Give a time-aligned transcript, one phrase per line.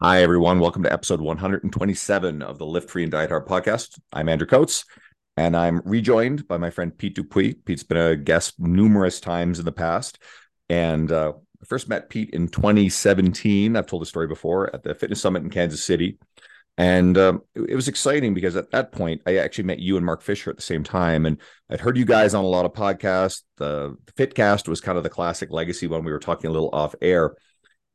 [0.00, 0.60] Hi, everyone.
[0.60, 3.98] Welcome to episode 127 of the Lift Free and Diet Hard podcast.
[4.12, 4.84] I'm Andrew Coates,
[5.36, 7.56] and I'm rejoined by my friend Pete Dupuis.
[7.64, 10.22] Pete's been a guest numerous times in the past.
[10.68, 13.74] And uh, I first met Pete in 2017.
[13.74, 16.18] I've told the story before at the Fitness Summit in Kansas City.
[16.76, 20.06] And um, it, it was exciting because at that point, I actually met you and
[20.06, 21.26] Mark Fisher at the same time.
[21.26, 21.38] And
[21.70, 23.42] I'd heard you guys on a lot of podcasts.
[23.56, 26.04] The, the Fitcast was kind of the classic legacy one.
[26.04, 27.34] We were talking a little off air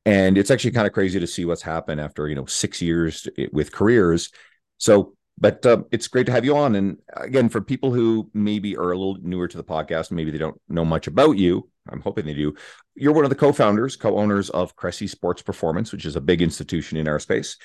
[0.05, 3.27] and it's actually kind of crazy to see what's happened after you know six years
[3.51, 4.31] with careers.
[4.77, 6.75] So but uh, it's great to have you on.
[6.75, 10.37] And again for people who maybe are a little newer to the podcast maybe they
[10.37, 12.53] don't know much about you i'm hoping they do
[12.95, 16.97] you're one of the co-founders co-owners of cressey sports performance which is a big institution
[16.97, 17.57] in our space.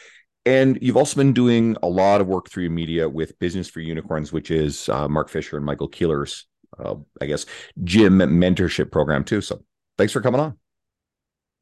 [0.46, 4.32] And you've also been doing a lot of work through media with business for unicorns
[4.32, 6.46] which is uh, mark fisher and michael keller's
[6.78, 7.46] uh, i guess
[7.84, 9.40] gym mentorship program too.
[9.40, 9.62] So
[9.96, 10.67] thanks for coming on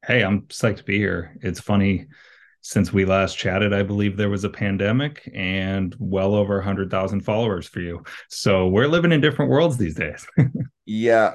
[0.06, 1.37] Hey, I'm psyched to be here.
[1.42, 2.06] It's funny
[2.60, 7.67] since we last chatted, I believe there was a pandemic and well over 100,000 followers
[7.67, 8.05] for you.
[8.28, 10.25] So we're living in different worlds these days.
[10.86, 11.34] yeah,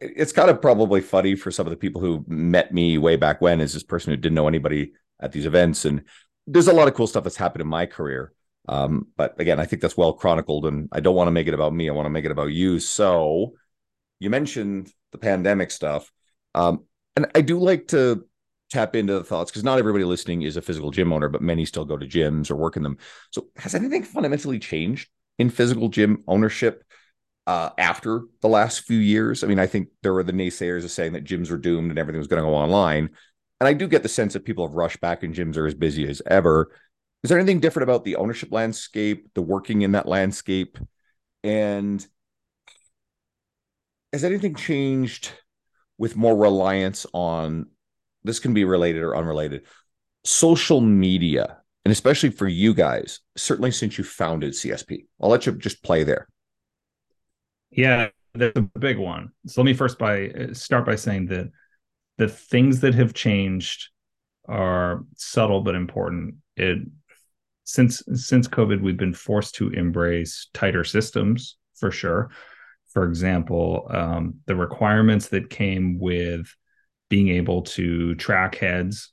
[0.00, 3.40] it's kind of probably funny for some of the people who met me way back
[3.40, 5.84] when as this person who didn't know anybody at these events.
[5.84, 6.04] And
[6.46, 8.32] there's a lot of cool stuff that's happened in my career.
[8.68, 11.54] Um, but again, I think that's well chronicled and I don't want to make it
[11.54, 11.88] about me.
[11.88, 12.78] I want to make it about you.
[12.78, 13.54] So
[14.20, 16.12] you mentioned the pandemic stuff.
[16.54, 16.84] Um,
[17.16, 18.24] and I do like to
[18.70, 21.64] tap into the thoughts because not everybody listening is a physical gym owner, but many
[21.64, 22.96] still go to gyms or work in them.
[23.30, 26.82] So, has anything fundamentally changed in physical gym ownership
[27.46, 29.44] uh, after the last few years?
[29.44, 31.98] I mean, I think there were the naysayers of saying that gyms were doomed and
[31.98, 33.10] everything was going to go online.
[33.60, 35.74] And I do get the sense that people have rushed back and gyms are as
[35.74, 36.72] busy as ever.
[37.22, 40.78] Is there anything different about the ownership landscape, the working in that landscape?
[41.44, 42.04] And
[44.12, 45.30] has anything changed
[46.02, 47.66] with more reliance on
[48.24, 49.62] this can be related or unrelated
[50.24, 55.52] social media and especially for you guys certainly since you founded csp i'll let you
[55.52, 56.28] just play there.
[57.70, 59.30] Yeah that's a big one.
[59.46, 61.50] So let me first by start by saying that
[62.18, 63.88] the things that have changed
[64.48, 66.36] are subtle but important.
[66.56, 66.78] It
[67.64, 72.30] since since covid we've been forced to embrace tighter systems for sure
[72.92, 76.54] for example, um, the requirements that came with
[77.08, 79.12] being able to track heads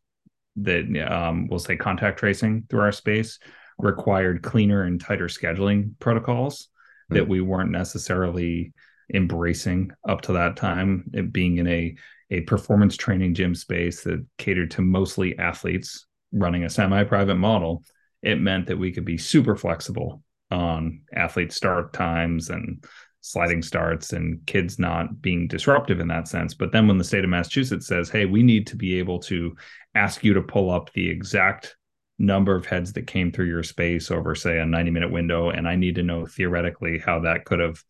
[0.58, 3.40] that um, we'll say contact tracing through our space
[3.78, 7.16] required cleaner and tighter scheduling protocols mm-hmm.
[7.16, 8.74] that we weren't necessarily
[9.14, 11.10] embracing up to that time.
[11.14, 11.96] It being in a
[12.32, 17.84] a performance training gym space that catered to mostly athletes running a semi-private model,
[18.22, 22.84] it meant that we could be super flexible on athlete start times and
[23.22, 26.54] sliding starts and kids not being disruptive in that sense.
[26.54, 29.56] But then when the state of Massachusetts says, hey, we need to be able to
[29.96, 31.76] ask you to pull up the exact
[32.18, 35.68] number of heads that came through your space over, say, a 90 minute window, and
[35.68, 37.84] I need to know theoretically how that could have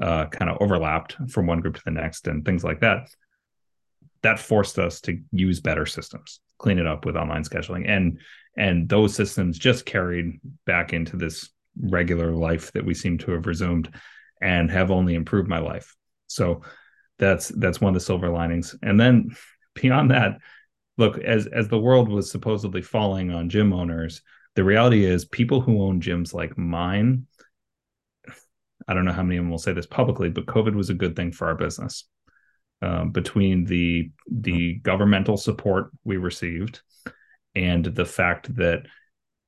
[0.00, 3.08] uh, kind of overlapped from one group to the next and things like that.
[4.22, 8.18] That forced us to use better systems, clean it up with online scheduling, and
[8.56, 11.48] and those systems just carried back into this
[11.80, 13.94] regular life that we seem to have resumed
[14.40, 15.94] and have only improved my life.
[16.26, 16.62] So
[17.18, 18.76] that's that's one of the silver linings.
[18.82, 19.30] And then
[19.74, 20.38] beyond that,
[20.96, 24.22] look, as as the world was supposedly falling on gym owners,
[24.54, 27.26] the reality is people who own gyms like mine,
[28.86, 30.94] I don't know how many of them will say this publicly, but COVID was a
[30.94, 32.04] good thing for our business.
[32.80, 36.80] Um, between the the governmental support we received
[37.56, 38.86] and the fact that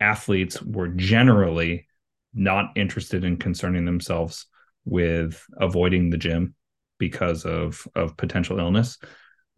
[0.00, 1.86] athletes were generally
[2.34, 4.46] not interested in concerning themselves
[4.84, 6.54] with avoiding the gym
[6.98, 8.98] because of of potential illness.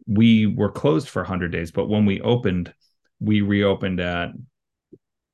[0.05, 2.73] We were closed for 100 days, but when we opened,
[3.19, 4.31] we reopened at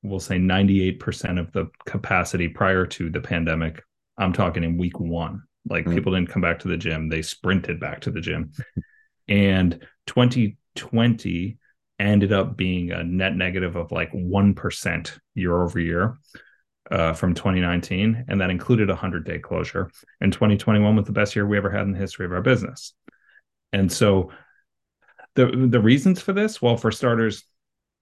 [0.02, 3.82] we'll say 98% of the capacity prior to the pandemic.
[4.16, 5.42] I'm talking in week 1.
[5.68, 5.94] Like mm-hmm.
[5.94, 8.52] people didn't come back to the gym, they sprinted back to the gym.
[9.28, 11.58] And 2020
[11.98, 16.18] ended up being a net negative of like 1% year over year
[16.90, 19.90] uh, from 2019, and that included a 100 day closure.
[20.20, 22.94] And 2021 was the best year we ever had in the history of our business.
[23.72, 24.32] And so,
[25.36, 27.44] the the reasons for this, well, for starters,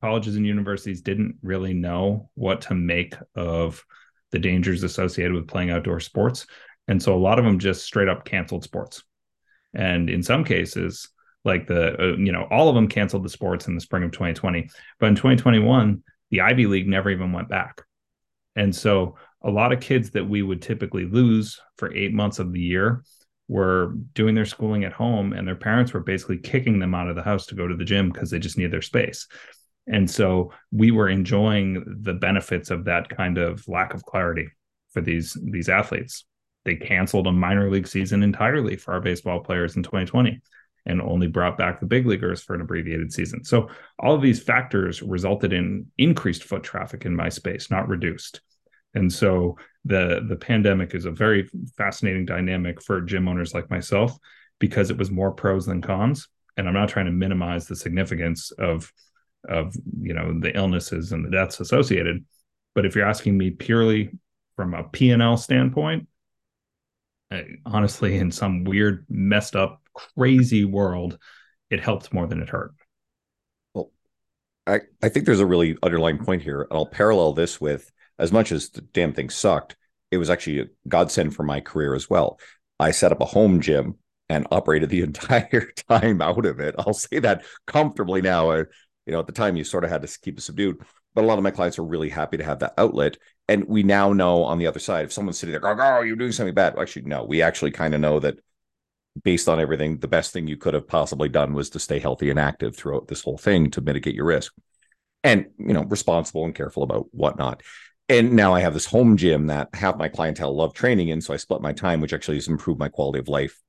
[0.01, 3.85] colleges and universities didn't really know what to make of
[4.31, 6.47] the dangers associated with playing outdoor sports,
[6.87, 9.05] and so a lot of them just straight up canceled sports.
[9.75, 11.11] And in some cases,
[11.45, 14.13] like the uh, you know all of them canceled the sports in the spring of
[14.13, 17.83] 2020, but in 2021, the Ivy League never even went back
[18.59, 22.53] and so a lot of kids that we would typically lose for eight months of
[22.53, 23.05] the year
[23.47, 27.15] were doing their schooling at home and their parents were basically kicking them out of
[27.15, 29.29] the house to go to the gym because they just need their space.
[29.87, 34.49] And so we were enjoying the benefits of that kind of lack of clarity
[34.91, 36.25] for these these athletes.
[36.65, 40.43] They canceled a minor league season entirely for our baseball players in 2020
[40.87, 43.45] and only brought back the big leaguers for an abbreviated season.
[43.45, 48.41] So all of these factors resulted in increased foot traffic in my space, not reduced.
[48.95, 54.17] And so the the pandemic is a very fascinating dynamic for gym owners like myself
[54.59, 56.29] because it was more pros than cons.
[56.57, 58.91] And I'm not trying to minimize the significance of
[59.49, 62.25] of you know the illnesses and the deaths associated.
[62.75, 64.11] But if you're asking me purely
[64.57, 66.09] from a P&L standpoint,
[67.67, 69.83] honestly, in some weird, messed up,
[70.17, 71.19] crazy world,
[71.71, 72.73] it helped more than it hurt.
[73.75, 73.91] Well,
[74.67, 76.63] I, I think there's a really underlying point here.
[76.63, 79.77] And I'll parallel this with as much as the damn thing sucked,
[80.11, 82.39] it was actually a godsend for my career as well.
[82.81, 83.97] I set up a home gym
[84.29, 86.75] and operated the entire time out of it.
[86.79, 88.51] I'll say that comfortably now.
[88.51, 88.65] Uh,
[89.07, 90.83] you know, at the time you sort of had to keep it subdued,
[91.15, 93.17] but a lot of my clients are really happy to have that outlet.
[93.49, 96.17] And we now know on the other side, if someone's sitting there going, "Oh, you're
[96.17, 98.39] doing something bad," well, actually, no, we actually kind of know that
[99.23, 102.31] based on everything, the best thing you could have possibly done was to stay healthy
[102.31, 104.53] and active throughout this whole thing to mitigate your risk,
[105.25, 107.63] and you know, responsible and careful about whatnot
[108.09, 111.21] and now I have this home gym that half my clientele love training in.
[111.21, 113.61] So I split my time, which actually has improved my quality of life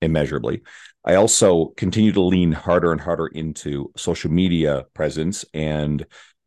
[0.00, 0.62] immeasurably.
[1.04, 6.06] I also continue to lean harder and harder into social media presence and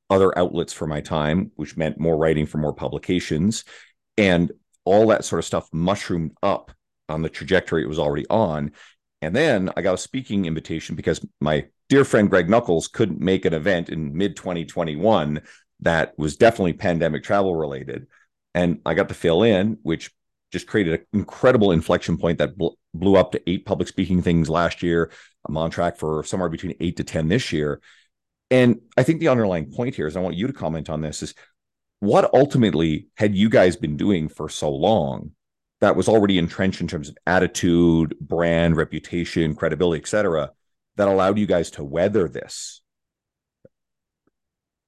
[0.10, 3.66] other outlets for my time, which meant more writing for more publications.
[4.18, 4.52] And
[4.86, 6.72] all that sort of stuff mushroomed up
[7.12, 8.72] on the trajectory it was already on.
[9.22, 13.46] And then I got a speaking invitation because my dear friend Greg Nuckols couldn't make
[13.46, 15.42] an event in mid 2021
[15.82, 18.08] that was definitely pandemic travel related.
[18.54, 20.12] And I got to fill in, which
[20.52, 24.50] just created an incredible inflection point that bl- blew up to eight public speaking things
[24.50, 25.12] last year.
[25.48, 27.82] I'm on track for somewhere between eight to 10 this year.
[28.50, 31.24] And I think the underlying point here is I want you to comment on this
[31.24, 31.34] is
[32.00, 35.32] what ultimately had you guys been doing for so long
[35.82, 40.52] that was already entrenched in terms of attitude, brand, reputation, credibility, et cetera,
[40.96, 42.82] that allowed you guys to weather this?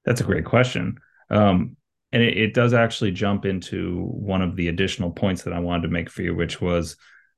[0.04, 0.98] That's a great question.
[1.30, 1.76] Um,
[2.12, 5.82] and it, it, does actually jump into one of the additional points that I wanted
[5.82, 6.96] to make for you, which was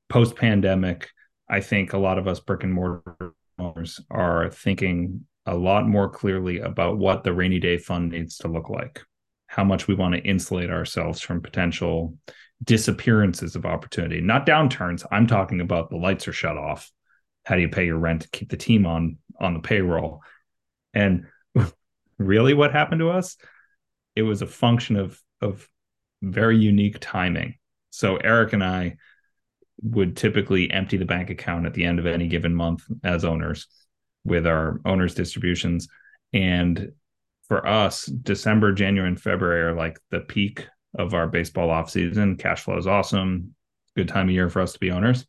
[0.09, 1.09] post pandemic.
[1.49, 6.11] I think a lot of us brick and mortar owners are thinking a lot more
[6.11, 9.01] clearly about what the rainy day fund needs to look like,
[9.47, 12.19] how much we want to insulate ourselves from potential
[12.65, 15.05] disappearances of opportunity, not downturns.
[15.11, 16.91] I'm talking about the lights are shut off.
[17.45, 20.23] How do you pay your rent to keep the team on on the payroll?
[20.95, 21.27] And
[22.19, 23.37] really what happened to us
[24.15, 25.69] it was a function of of
[26.23, 27.55] very unique timing
[27.91, 28.97] so eric and i
[29.83, 33.69] would typically empty the bank account at the end of any given month as owners
[34.25, 35.87] with our owners distributions
[36.33, 36.93] and
[37.47, 40.67] for us december january and february are like the peak
[40.97, 43.55] of our baseball off season cash flow is awesome
[43.97, 45.27] good time of year for us to be owners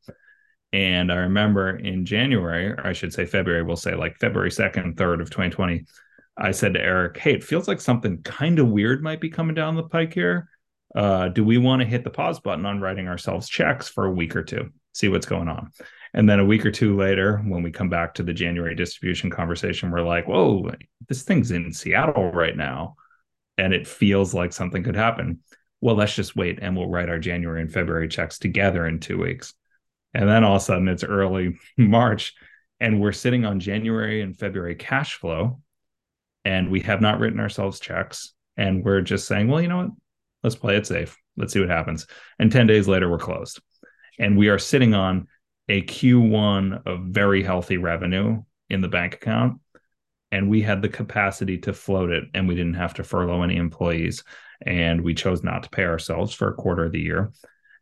[0.73, 4.95] and i remember in january or i should say february we'll say like february 2nd
[4.95, 5.85] 3rd of 2020
[6.37, 9.55] I said to Eric, "Hey, it feels like something kind of weird might be coming
[9.55, 10.49] down the pike here.
[10.95, 14.11] Uh, do we want to hit the pause button on writing ourselves checks for a
[14.11, 15.71] week or two, see what's going on?"
[16.13, 19.29] And then a week or two later, when we come back to the January distribution
[19.29, 20.71] conversation, we're like, "Whoa,
[21.07, 22.95] this thing's in Seattle right now,
[23.57, 25.39] and it feels like something could happen."
[25.81, 29.19] Well, let's just wait, and we'll write our January and February checks together in two
[29.19, 29.53] weeks.
[30.13, 32.33] And then all of a sudden, it's early March,
[32.79, 35.61] and we're sitting on January and February cash flow
[36.47, 39.89] and we have not written ourselves checks and we're just saying well you know what
[40.43, 42.07] let's play it safe let's see what happens
[42.39, 43.59] and 10 days later we're closed
[44.17, 45.27] and we are sitting on
[45.67, 49.59] a q1 of very healthy revenue in the bank account
[50.31, 53.55] and we had the capacity to float it and we didn't have to furlough any
[53.55, 54.23] employees
[54.65, 57.31] and we chose not to pay ourselves for a quarter of the year.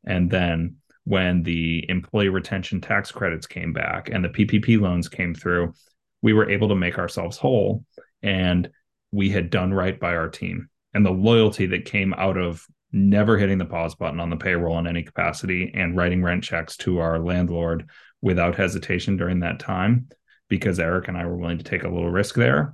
[0.06, 5.34] And then when the employee retention tax credits came back and the ppp loans came
[5.34, 5.74] through
[6.22, 7.86] we were able to make ourselves whole
[8.24, 8.70] and
[9.12, 10.70] we had done right by our team.
[10.94, 14.80] And the loyalty that came out of never hitting the pause button on the payroll
[14.80, 17.90] in any capacity and writing rent checks to our landlord
[18.22, 20.08] without hesitation during that time
[20.50, 22.74] because Eric and I were willing to take a little risk there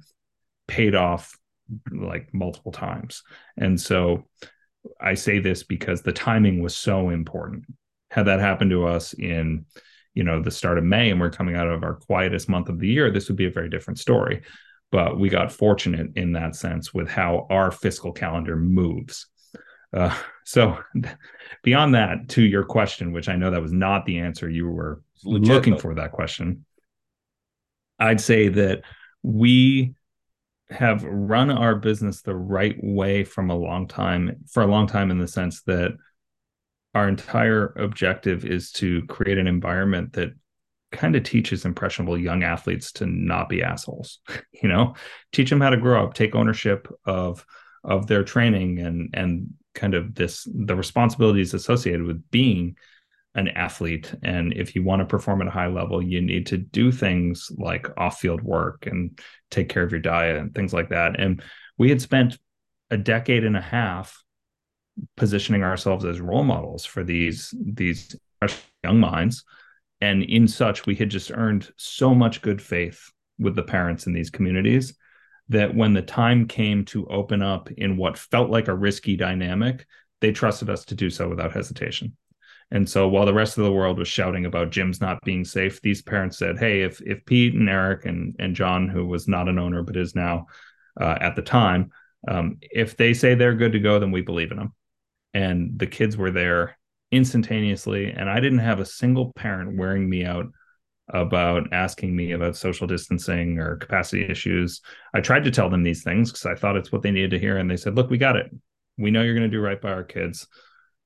[0.68, 1.38] paid off
[1.92, 3.24] like multiple times.
[3.58, 4.26] And so
[5.00, 7.66] I say this because the timing was so important.
[8.10, 9.66] Had that happened to us in
[10.14, 12.80] you know the start of May and we're coming out of our quietest month of
[12.80, 14.44] the year, this would be a very different story
[14.92, 19.28] but we got fortunate in that sense with how our fiscal calendar moves.
[19.94, 20.78] Uh, so,
[21.64, 25.02] beyond that, to your question, which I know that was not the answer you were
[25.24, 26.66] looking for that question,
[28.02, 28.82] I'd say that
[29.24, 29.94] we
[30.72, 35.12] have run our business the right way from a long time for a long time
[35.12, 35.92] in the sense that
[36.96, 40.30] our entire objective is to create an environment that
[40.92, 44.20] kind of teaches impressionable young athletes to not be assholes
[44.62, 44.96] you know?
[45.32, 47.46] Teach them how to grow up take ownership of
[47.84, 52.76] of their training and and kind of this the responsibilities associated with being
[53.36, 56.58] an athlete and if you want to perform at a high level you need to
[56.58, 59.18] do things like off-field work and
[59.52, 61.20] take care of your diet and things like that.
[61.20, 61.44] And
[61.78, 62.38] we had spent
[62.90, 64.24] a decade and a half
[65.16, 68.16] positioning ourselves as role models for these these
[68.84, 69.44] young minds.
[70.00, 74.14] And in such we had just earned so much good faith with the parents in
[74.14, 74.96] these communities
[75.50, 79.86] that when the time came to open up in what felt like a risky dynamic
[80.22, 82.16] they trusted us to do so without hesitation
[82.72, 85.82] and so while the rest of the world was shouting about gyms not being safe,
[85.82, 89.50] these parents said, "Hey, if if Pete and Eric and and John, who was not
[89.50, 90.48] an owner but is now
[91.00, 91.92] uh, at the time,
[92.28, 94.74] um, if they say they're good to go, then we believe in them."
[95.34, 96.78] And the kids were there
[97.12, 100.48] instantaneously, and I didn't have a single parent wearing me out
[101.10, 104.80] about asking me about social distancing or capacity issues.
[105.14, 107.40] I tried to tell them these things because I thought it's what they needed to
[107.40, 108.50] hear, and they said, "Look, we got it.
[108.98, 110.48] We know you're going to do right by our kids.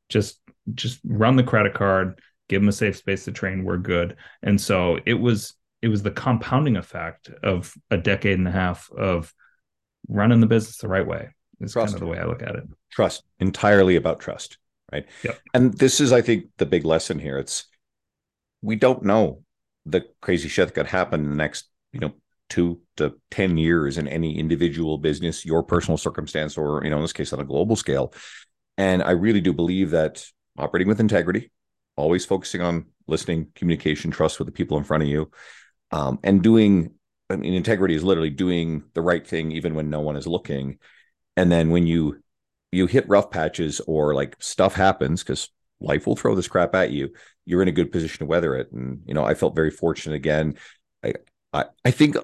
[0.10, 0.40] Just
[0.74, 2.20] just run the credit card,
[2.50, 3.64] give them a safe space to train.
[3.64, 4.16] We're good.
[4.44, 8.90] And so it was it was the compounding effect of a decade and a half
[8.92, 9.34] of
[10.08, 11.30] running the business the right way.
[11.62, 11.94] Is trust.
[11.94, 12.64] kind of the way I look at it.
[12.92, 14.58] Trust entirely about trust,
[14.92, 15.06] right?
[15.24, 15.40] Yep.
[15.54, 17.38] And this is, I think, the big lesson here.
[17.38, 17.66] It's
[18.62, 19.44] we don't know
[19.86, 22.14] the crazy shit that could happen in the next, you know,
[22.50, 27.02] two to 10 years in any individual business, your personal circumstance, or, you know, in
[27.02, 28.14] this case, on a global scale.
[28.78, 30.26] And I really do believe that
[30.58, 31.52] operating with integrity,
[31.96, 35.32] always focusing on listening, communication, trust with the people in front of you,
[35.92, 36.92] um, and doing.
[37.30, 40.78] I mean, integrity is literally doing the right thing even when no one is looking.
[41.36, 42.22] And then when you
[42.72, 46.92] you hit rough patches or like stuff happens because life will throw this crap at
[46.92, 47.10] you,
[47.46, 48.72] you're in a good position to weather it.
[48.72, 50.56] And you know, I felt very fortunate again.
[51.04, 51.14] I
[51.52, 52.16] I, I think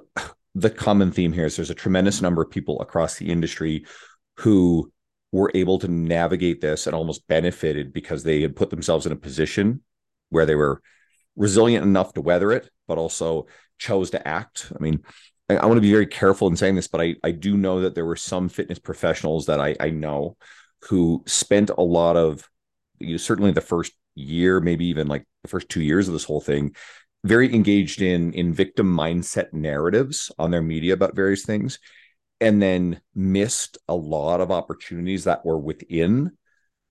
[0.56, 3.86] the common theme here is there's a tremendous number of people across the industry
[4.38, 4.92] who
[5.32, 9.18] were able to navigate this and almost benefited because they had put themselves in a
[9.18, 9.82] position
[10.30, 10.82] where they were
[11.36, 13.48] resilient enough to weather it, but also
[13.78, 14.72] chose to act.
[14.78, 15.04] I mean,
[15.50, 17.82] I, I want to be very careful in saying this, but I, I do know
[17.82, 20.36] that there were some fitness professionals that I, I know
[20.90, 22.50] who spent a lot of,
[23.00, 26.26] you know, certainly the first year, maybe even like the first two years of this
[26.26, 26.76] whole thing,
[27.24, 31.80] very engaged in in victim mindset narratives on their media about various things
[32.42, 36.32] and then missed a lot of opportunities that were within.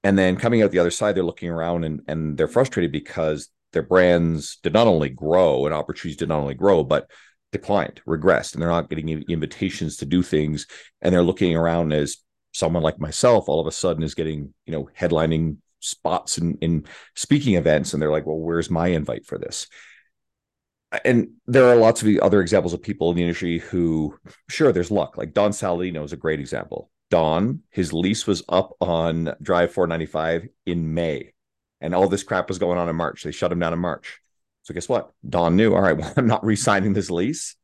[0.05, 3.49] And then coming out the other side, they're looking around and, and they're frustrated because
[3.73, 7.11] their brands did not only grow and opportunities did not only grow, but
[7.53, 10.67] declined, regressed, and they're not getting invitations to do things.
[11.03, 12.19] And they're looking around as
[12.53, 16.85] someone like myself all of a sudden is getting, you know, headlining spots in, in
[17.17, 17.93] speaking events.
[17.93, 19.67] And they're like, well, where's my invite for this?
[21.05, 24.19] And there are lots of other examples of people in the industry who,
[24.49, 25.17] sure, there's luck.
[25.17, 26.91] Like Don Saladino is a great example.
[27.11, 31.33] Don, his lease was up on Drive 495 in May,
[31.81, 33.23] and all this crap was going on in March.
[33.23, 34.21] They shut him down in March.
[34.63, 35.13] So guess what?
[35.29, 37.57] Don knew, all right, well, I'm not re-signing this lease.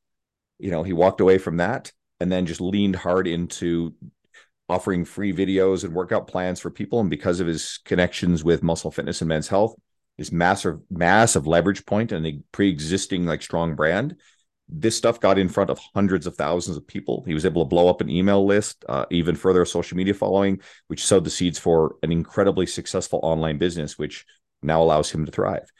[0.58, 3.94] You know, he walked away from that and then just leaned hard into
[4.68, 7.00] offering free videos and workout plans for people.
[7.00, 9.76] And because of his connections with muscle fitness and men's health,
[10.18, 14.16] this massive massive leverage point and a pre-existing like strong brand.
[14.68, 17.22] This stuff got in front of hundreds of thousands of people.
[17.24, 20.60] He was able to blow up an email list uh, even further social media following
[20.88, 24.24] which sowed the seeds for an incredibly successful online business which
[24.62, 25.70] now allows him to thrive.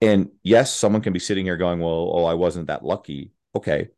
[0.00, 3.32] And yes someone can be sitting here going well oh i wasn't that lucky.
[3.54, 3.88] Okay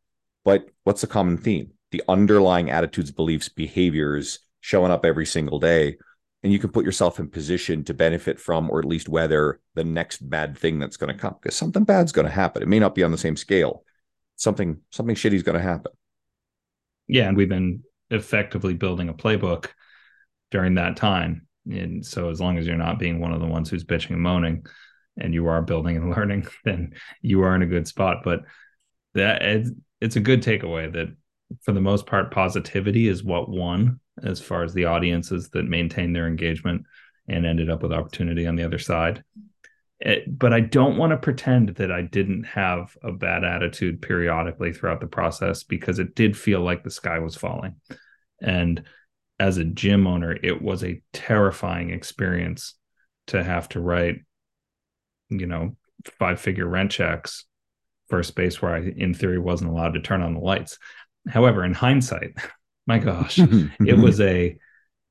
[0.45, 1.73] but what's the common theme?
[1.91, 5.97] The underlying attitudes beliefs behaviors showing up every single day
[6.45, 9.83] and you can put yourself in position to benefit from or at least weather the
[9.83, 12.63] next bad thing that's going to come because something bad's going to happen.
[12.63, 13.83] It may not be on the same scale.
[14.37, 15.93] Something something shitty is going to happen.
[17.09, 19.69] Yeah and we've been effectively building a playbook
[20.51, 21.47] during that time.
[21.71, 24.21] And so as long as you're not being one of the ones who's bitching and
[24.21, 24.67] moaning
[25.17, 28.19] and you are building and learning then you are in a good spot.
[28.23, 28.41] But
[29.15, 29.71] that it's,
[30.03, 31.09] it's a good takeaway that
[31.63, 36.14] for the most part positivity is what won as far as the audiences that maintained
[36.14, 36.85] their engagement
[37.28, 39.25] and ended up with opportunity on the other side.
[40.00, 44.73] It, but I don't want to pretend that I didn't have a bad attitude periodically
[44.73, 47.76] throughout the process because it did feel like the sky was falling.
[48.42, 48.83] And
[49.38, 52.75] as a gym owner, it was a terrifying experience
[53.28, 54.16] to have to write,
[55.30, 55.76] you know,
[56.18, 57.47] five figure rent checks
[58.09, 60.78] for a space where I, in theory, wasn't allowed to turn on the lights.
[61.28, 62.37] however, in hindsight,
[62.87, 63.38] my gosh,
[63.81, 64.57] it was a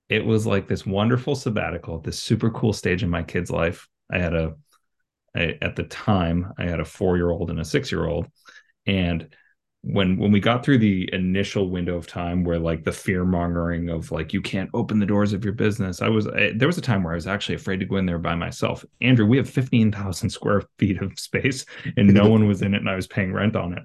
[0.10, 3.88] it was like this wonderful sabbatical, this super cool stage in my kid's life.
[4.12, 4.56] I had a
[5.36, 8.27] I, at the time I had a four year old and a six year old,
[8.86, 9.34] and
[9.84, 13.89] when when we got through the initial window of time where like the fear mongering
[13.89, 16.77] of like you can't open the doors of your business i was I, there was
[16.77, 18.86] a time where i was actually afraid to go in there by myself.
[19.01, 21.65] Andrew we have 15000 square feet of space
[21.98, 23.84] and no one was in it and i was paying rent on it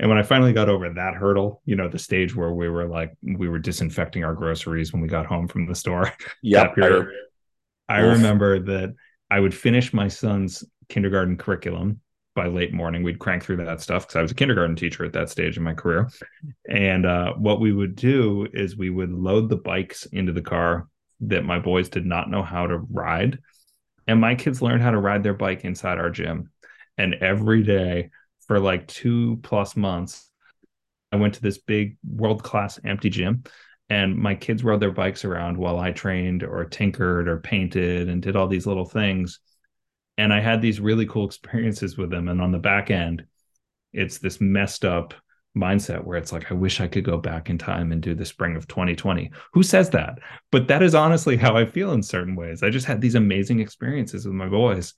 [0.00, 2.88] and when i finally got over that hurdle you know the stage where we were
[2.88, 6.72] like we were disinfecting our groceries when we got home from the store yeah
[7.88, 8.94] I, I remember that
[9.30, 12.00] i would finish my son's kindergarten curriculum
[12.34, 13.02] by late morning.
[13.02, 15.62] We'd crank through that stuff because I was a kindergarten teacher at that stage in
[15.62, 16.08] my career.
[16.68, 20.88] And uh, what we would do is we would load the bikes into the car
[21.20, 23.38] that my boys did not know how to ride.
[24.06, 26.50] And my kids learned how to ride their bike inside our gym.
[26.96, 28.10] And every day
[28.50, 30.28] for like two plus months,
[31.12, 33.44] I went to this big world class empty gym
[33.88, 38.20] and my kids rode their bikes around while I trained or tinkered or painted and
[38.20, 39.38] did all these little things
[40.18, 42.26] and I had these really cool experiences with them.
[42.26, 43.24] And on the back end,
[43.92, 45.14] it's this messed up
[45.56, 48.24] mindset where it's like, I wish I could go back in time and do the
[48.24, 49.30] spring of 2020.
[49.52, 50.18] Who says that?
[50.50, 52.64] But that is honestly how I feel in certain ways.
[52.64, 54.94] I just had these amazing experiences with my boys.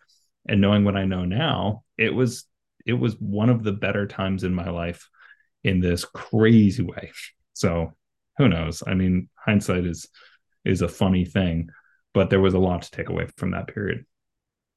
[0.48, 2.46] And knowing what I know now, it was
[2.86, 5.08] it was one of the better times in my life
[5.64, 7.12] in this crazy way.
[7.52, 7.92] So
[8.38, 8.82] who knows?
[8.86, 10.08] I mean, hindsight is
[10.64, 11.68] is a funny thing,
[12.14, 14.04] but there was a lot to take away from that period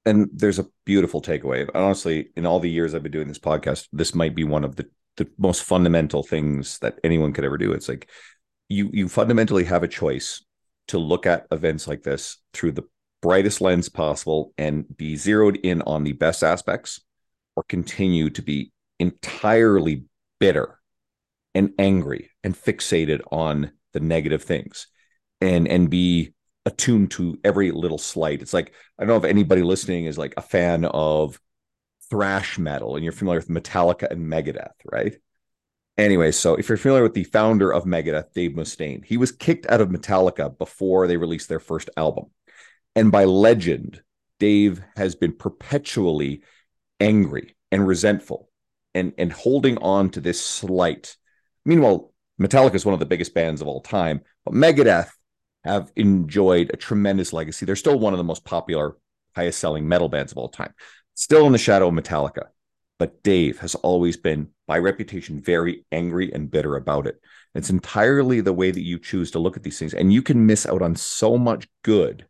[0.06, 1.70] and there's a beautiful takeaway.
[1.74, 4.76] Honestly, in all the years I've been doing this podcast, this might be one of
[4.76, 7.72] the the most fundamental things that anyone could ever do.
[7.72, 8.10] It's like
[8.70, 10.44] you you fundamentally have a choice
[10.90, 12.84] to look at events like this through the
[13.22, 17.02] brightest lens possible and be zeroed in on the best aspects
[17.56, 20.06] or continue to be entirely
[20.40, 20.80] bitter
[21.54, 24.88] and angry and fixated on the negative things
[25.42, 26.34] and and be
[26.66, 28.42] attuned to every little slight.
[28.42, 31.40] It's like I don't know if anybody listening is like a fan of
[32.10, 35.16] thrash metal and you're familiar with Metallica and Megadeth, right?
[35.98, 39.66] Anyway, so if you're familiar with the founder of Megadeth, Dave Mustaine, he was kicked
[39.68, 42.26] out of Metallica before they released their first album.
[42.96, 44.02] And by legend,
[44.40, 46.44] Dave has been perpetually
[47.00, 48.50] angry and resentful
[48.94, 51.16] and, and holding on to this slight.
[51.66, 55.10] Meanwhile, Metallica is one of the biggest bands of all time, but Megadeth
[55.64, 57.66] have enjoyed a tremendous legacy.
[57.66, 58.98] They're still one of the most popular,
[59.36, 60.74] highest selling metal bands of all time,
[61.14, 62.48] still in the shadow of Metallica.
[62.98, 67.20] But Dave has always been, by reputation, very angry and bitter about it.
[67.54, 69.94] It's entirely the way that you choose to look at these things.
[69.94, 72.26] And you can miss out on so much good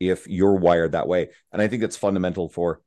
[0.00, 1.30] if you're wired that way.
[1.52, 2.80] And I think it's fundamental for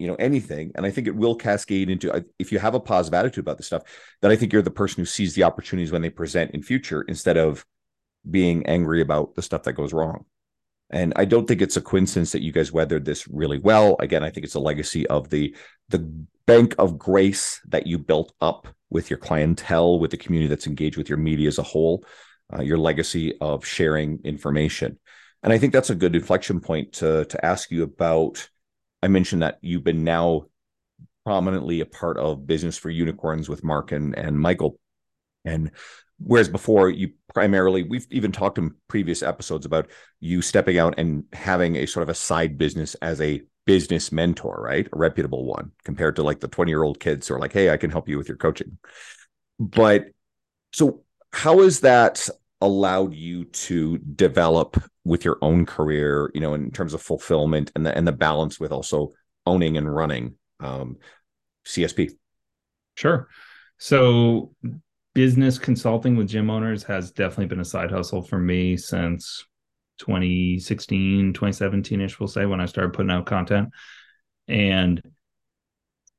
[0.00, 3.14] you know anything and i think it will cascade into if you have a positive
[3.14, 3.82] attitude about this stuff
[4.22, 7.02] then i think you're the person who sees the opportunities when they present in future
[7.02, 7.64] instead of
[8.28, 10.24] being angry about the stuff that goes wrong.
[10.90, 13.96] And I don't think it's a coincidence that you guys weathered this really well.
[14.00, 15.54] Again, I think it's a legacy of the
[15.88, 15.98] the
[16.46, 20.96] bank of grace that you built up with your clientele, with the community that's engaged
[20.96, 22.04] with your media as a whole,
[22.52, 24.98] uh, your legacy of sharing information.
[25.44, 28.48] And I think that's a good inflection point to to ask you about.
[29.02, 30.46] I mentioned that you've been now
[31.24, 34.78] prominently a part of business for unicorns with Mark and, and Michael.
[35.44, 35.70] And
[36.18, 39.88] whereas before you primarily we've even talked in previous episodes about
[40.20, 44.60] you stepping out and having a sort of a side business as a business mentor
[44.62, 47.52] right a reputable one compared to like the 20 year old kids who are like
[47.52, 48.78] hey i can help you with your coaching
[49.58, 50.06] but
[50.72, 52.28] so how is that
[52.60, 57.86] allowed you to develop with your own career you know in terms of fulfillment and
[57.86, 59.10] the and the balance with also
[59.46, 60.96] owning and running um,
[61.64, 62.10] csp
[62.94, 63.28] sure.
[63.78, 64.54] So
[65.14, 69.44] business consulting with gym owners has definitely been a side hustle for me since
[69.98, 73.70] 2016 2017ish we'll say when i started putting out content.
[74.48, 75.02] And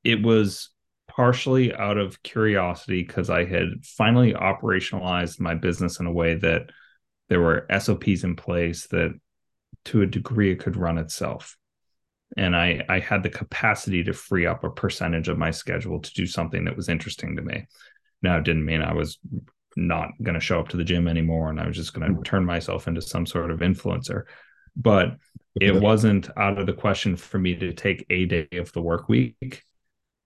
[0.04, 0.70] it was
[1.14, 6.62] partially out of curiosity because i had finally operationalized my business in a way that
[7.28, 9.12] there were sops in place that
[9.84, 11.56] to a degree it could run itself
[12.36, 16.12] and i i had the capacity to free up a percentage of my schedule to
[16.14, 17.66] do something that was interesting to me
[18.22, 19.18] now, it didn't mean I was
[19.76, 22.14] not going to show up to the gym anymore and I was just going to
[22.14, 22.22] mm-hmm.
[22.22, 24.24] turn myself into some sort of influencer.
[24.76, 25.16] But
[25.60, 29.08] it wasn't out of the question for me to take a day of the work
[29.08, 29.64] week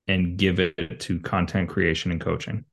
[0.08, 2.64] and give it to content creation and coaching.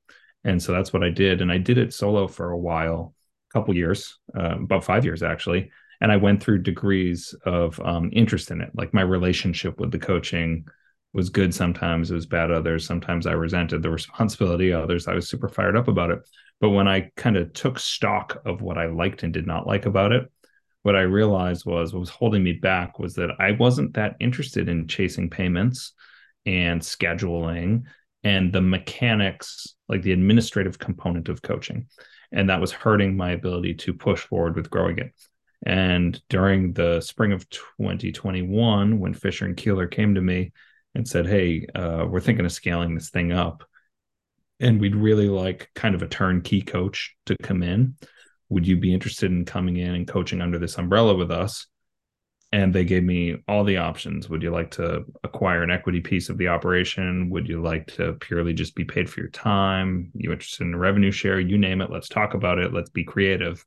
[0.44, 1.40] And so that's what I did.
[1.40, 3.14] And I did it solo for a while,
[3.50, 5.70] a couple years, uh, about five years actually.
[6.00, 9.98] And I went through degrees of um, interest in it, like my relationship with the
[9.98, 10.66] coaching
[11.12, 12.84] was good sometimes, it was bad others.
[12.84, 16.18] Sometimes I resented the responsibility, others I was super fired up about it.
[16.60, 19.86] But when I kind of took stock of what I liked and did not like
[19.86, 20.30] about it,
[20.82, 24.68] what I realized was what was holding me back was that I wasn't that interested
[24.68, 25.92] in chasing payments
[26.46, 27.84] and scheduling
[28.22, 31.86] and the mechanics, like the administrative component of coaching.
[32.32, 35.12] And that was hurting my ability to push forward with growing it.
[35.64, 40.52] And during the spring of 2021, when Fisher and Keller came to me
[40.94, 43.64] and said, Hey, uh, we're thinking of scaling this thing up.
[44.60, 47.96] And we'd really like kind of a turnkey coach to come in.
[48.48, 51.66] Would you be interested in coming in and coaching under this umbrella with us?
[52.54, 54.28] And they gave me all the options.
[54.28, 57.28] Would you like to acquire an equity piece of the operation?
[57.30, 60.12] Would you like to purely just be paid for your time?
[60.14, 61.40] You interested in a revenue share?
[61.40, 61.90] You name it.
[61.90, 62.72] Let's talk about it.
[62.72, 63.66] Let's be creative.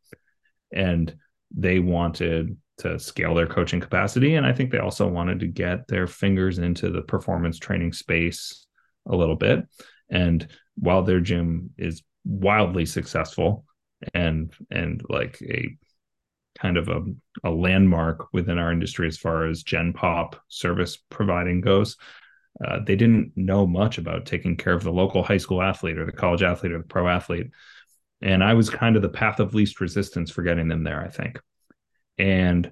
[0.71, 1.13] And
[1.53, 4.35] they wanted to scale their coaching capacity.
[4.35, 8.67] And I think they also wanted to get their fingers into the performance training space
[9.05, 9.67] a little bit.
[10.09, 13.65] And while their gym is wildly successful
[14.13, 15.75] and and like a
[16.59, 17.03] kind of a,
[17.43, 21.97] a landmark within our industry as far as gen pop service providing goes
[22.65, 26.05] uh, they didn't know much about taking care of the local high school athlete or
[26.05, 27.51] the college athlete or the pro athlete
[28.21, 31.07] and i was kind of the path of least resistance for getting them there i
[31.07, 31.39] think
[32.17, 32.71] and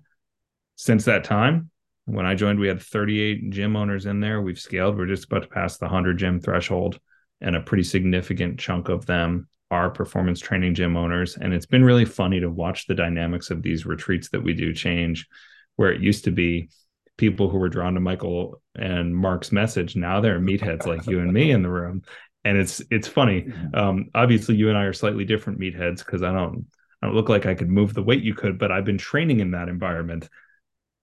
[0.75, 1.69] since that time,
[2.05, 4.41] when I joined, we had 38 gym owners in there.
[4.41, 4.97] We've scaled.
[4.97, 6.99] We're just about to pass the 100 gym threshold,
[7.41, 11.35] and a pretty significant chunk of them are performance training gym owners.
[11.35, 14.73] And it's been really funny to watch the dynamics of these retreats that we do
[14.73, 15.27] change,
[15.75, 16.69] where it used to be
[17.17, 19.95] people who were drawn to Michael and Mark's message.
[19.95, 22.03] Now they're meatheads like you and me in the room.
[22.45, 23.41] And it's it's funny.
[23.41, 23.75] Mm-hmm.
[23.75, 26.67] Um, obviously, you and I are slightly different meatheads because I don't
[27.01, 29.39] I don't look like I could move the weight you could, but I've been training
[29.41, 30.29] in that environment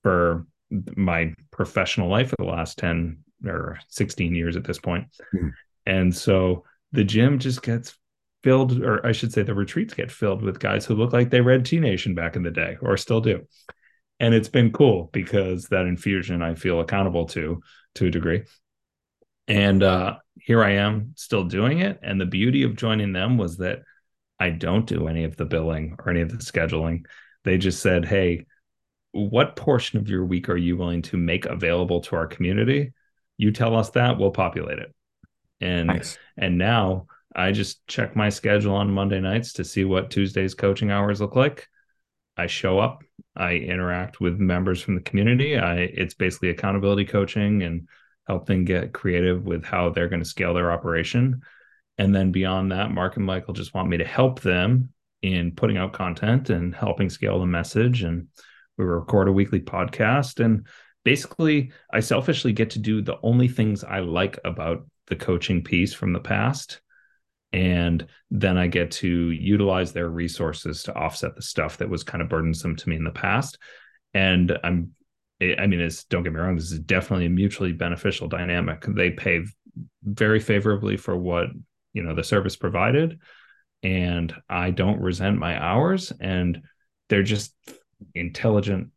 [0.02, 0.46] for
[0.96, 5.08] my professional life for the last 10 or 16 years at this point.
[5.34, 5.48] Mm-hmm.
[5.84, 7.98] And so the gym just gets
[8.42, 11.40] filled, or I should say, the retreats get filled with guys who look like they
[11.40, 13.46] read T Nation back in the day or still do.
[14.20, 17.62] And it's been cool because that infusion I feel accountable to
[17.96, 18.44] to a degree.
[19.48, 21.98] And uh, here I am still doing it.
[22.02, 23.82] And the beauty of joining them was that
[24.38, 27.06] I don't do any of the billing or any of the scheduling.
[27.44, 28.46] They just said, hey,
[29.12, 32.92] what portion of your week are you willing to make available to our community?
[33.36, 34.94] You tell us that, we'll populate it.
[35.60, 36.18] And nice.
[36.36, 40.90] and now I just check my schedule on Monday nights to see what Tuesday's coaching
[40.90, 41.68] hours look like.
[42.36, 43.02] I show up,
[43.36, 45.58] I interact with members from the community.
[45.58, 47.88] I it's basically accountability coaching and
[48.26, 51.42] help them get creative with how they're going to scale their operation.
[51.98, 54.90] And then beyond that, Mark and Michael just want me to help them
[55.22, 58.02] in putting out content and helping scale the message.
[58.02, 58.28] And
[58.76, 60.44] we record a weekly podcast.
[60.44, 60.66] And
[61.04, 65.94] basically, I selfishly get to do the only things I like about the coaching piece
[65.94, 66.80] from the past.
[67.52, 72.22] And then I get to utilize their resources to offset the stuff that was kind
[72.22, 73.58] of burdensome to me in the past.
[74.14, 74.92] And I'm,
[75.40, 78.84] I mean, it's don't get me wrong, this is definitely a mutually beneficial dynamic.
[78.86, 79.44] They pay
[80.04, 81.48] very favorably for what
[81.92, 83.18] you know the service provided
[83.82, 86.62] and i don't resent my hours and
[87.08, 87.54] they're just
[88.14, 88.88] intelligent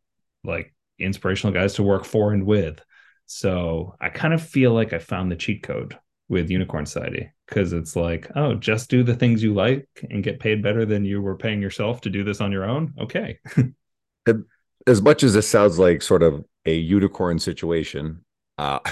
[0.44, 2.82] like inspirational guys to work for and with
[3.26, 5.96] so i kind of feel like i found the cheat code
[6.28, 10.40] with unicorn society because it's like oh just do the things you like and get
[10.40, 13.38] paid better than you were paying yourself to do this on your own okay
[14.86, 18.24] as much as this sounds like sort of a unicorn situation
[18.58, 18.80] uh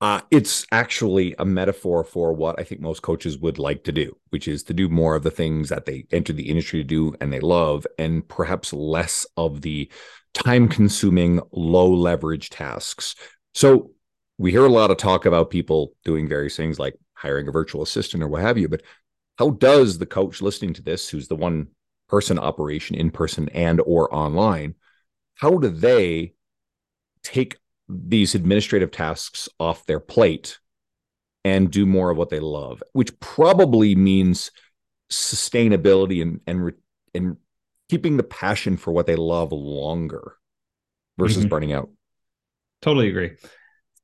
[0.00, 4.16] uh, it's actually a metaphor for what I think most coaches would like to do,
[4.30, 7.14] which is to do more of the things that they enter the industry to do
[7.20, 9.90] and they love, and perhaps less of the
[10.32, 13.14] time consuming, low leverage tasks.
[13.54, 13.90] So
[14.38, 17.82] we hear a lot of talk about people doing various things like hiring a virtual
[17.82, 18.82] assistant or what have you, but
[19.38, 21.68] how does the coach listening to this, who's the one
[22.08, 24.74] person operation in person and or online,
[25.34, 26.34] how do they
[27.22, 27.56] take
[27.88, 30.58] these administrative tasks off their plate
[31.44, 34.50] and do more of what they love, which probably means
[35.10, 36.72] sustainability and and
[37.14, 37.36] and
[37.88, 40.36] keeping the passion for what they love longer
[41.18, 41.48] versus mm-hmm.
[41.48, 41.90] burning out.
[42.82, 43.32] Totally agree.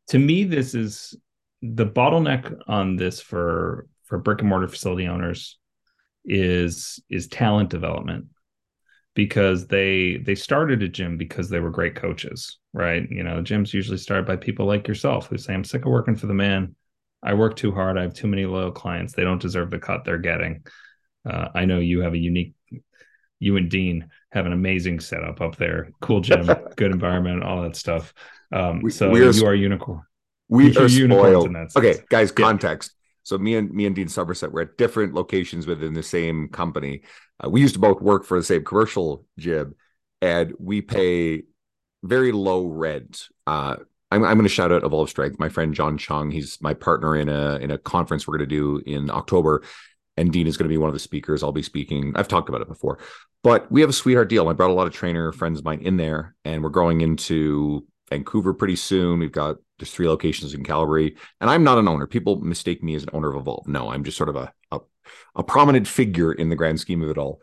[0.08, 1.14] To me, this is
[1.62, 5.58] the bottleneck on this for for brick and mortar facility owners
[6.24, 8.26] is is talent development
[9.14, 13.08] because they they started a gym because they were great coaches, right?
[13.10, 16.14] You know, gyms usually start by people like yourself who say, "I'm sick of working
[16.14, 16.76] for the man.
[17.22, 17.96] I work too hard.
[17.98, 19.14] I have too many loyal clients.
[19.14, 20.64] They don't deserve the cut they're getting."
[21.28, 22.54] Uh, I know you have a unique.
[23.38, 25.90] You and Dean have an amazing setup up there.
[26.00, 28.12] Cool gym, good environment, all that stuff.
[28.52, 30.02] Um, we, so you are unicorn.
[30.48, 31.54] We are spoiled.
[31.76, 32.92] Okay, guys, context.
[32.92, 32.96] Yeah.
[33.24, 37.02] So me and me and Dean Somerset were at different locations within the same company.
[37.42, 39.74] Uh, we used to both work for the same commercial gym,
[40.22, 41.42] and we pay
[42.04, 43.28] very low rent.
[43.46, 43.76] Uh,
[44.12, 45.40] I'm, I'm going to shout out Evolve Strength.
[45.40, 48.54] My friend John Chung, he's my partner in a in a conference we're going to
[48.54, 49.64] do in October,
[50.16, 51.42] and Dean is going to be one of the speakers.
[51.42, 52.12] I'll be speaking.
[52.14, 53.00] I've talked about it before,
[53.42, 54.48] but we have a sweetheart deal.
[54.48, 57.84] I brought a lot of trainer friends of mine in there, and we're going into
[58.08, 59.18] Vancouver pretty soon.
[59.18, 62.06] We've got there's three locations in Calgary, and I'm not an owner.
[62.06, 63.68] People mistake me as an owner of Evolve.
[63.68, 64.80] No, I'm just sort of a, a
[65.34, 67.40] a prominent figure in the grand scheme of it all.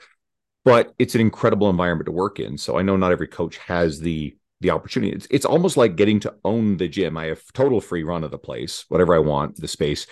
[0.66, 2.58] But it's an incredible environment to work in.
[2.58, 5.12] So I know not every coach has the the opportunity.
[5.14, 7.18] It's it's almost like getting to own the gym.
[7.18, 10.08] I have total free run of the place, whatever I want, the space.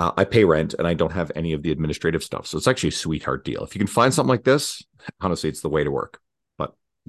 [0.00, 2.48] Uh, I pay rent and I don't have any of the administrative stuff.
[2.48, 3.62] So it's actually a sweetheart deal.
[3.62, 4.82] If you can find something like this,
[5.20, 6.20] honestly, it's the way to work.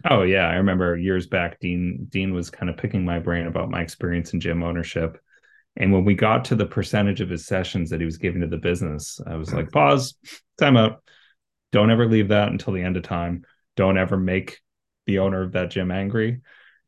[0.04, 3.70] Oh yeah, I remember years back, Dean Dean was kind of picking my brain about
[3.70, 5.22] my experience in gym ownership.
[5.78, 8.48] And when we got to the percentage of his sessions that he was giving to
[8.48, 10.16] the business, I was like, pause,
[10.58, 11.02] time out.
[11.72, 13.44] Don't ever leave that until the end of time.
[13.76, 14.62] Don't ever make
[15.06, 16.42] the owner of that gym angry.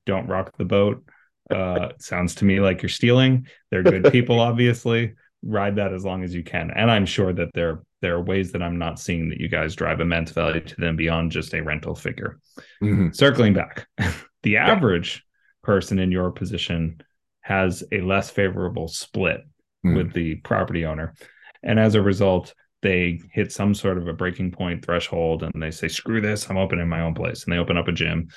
[0.06, 1.04] Don't rock the boat.
[1.50, 3.48] Uh, sounds to me like you're stealing.
[3.72, 5.16] They're good people, obviously
[5.48, 6.72] ride that as long as you can.
[6.76, 9.76] And I'm sure that there there are ways that I'm not seeing that you guys
[9.76, 12.40] drive immense value to them beyond just a rental figure.
[12.84, 13.12] Mm-hmm.
[13.12, 13.88] Circling back,
[14.44, 15.24] the average
[15.64, 17.02] person in your position
[17.42, 19.42] has a less favorable split
[19.86, 19.96] mm-hmm.
[19.96, 21.16] with the property owner.
[21.64, 25.72] And as a result, they hit some sort of a breaking point threshold and they
[25.72, 27.44] say, screw this, I'm opening my own place.
[27.44, 28.28] And they open up a gym.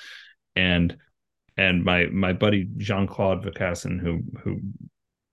[0.55, 0.97] And
[1.57, 4.59] and my my buddy Jean Claude Vacassin, who who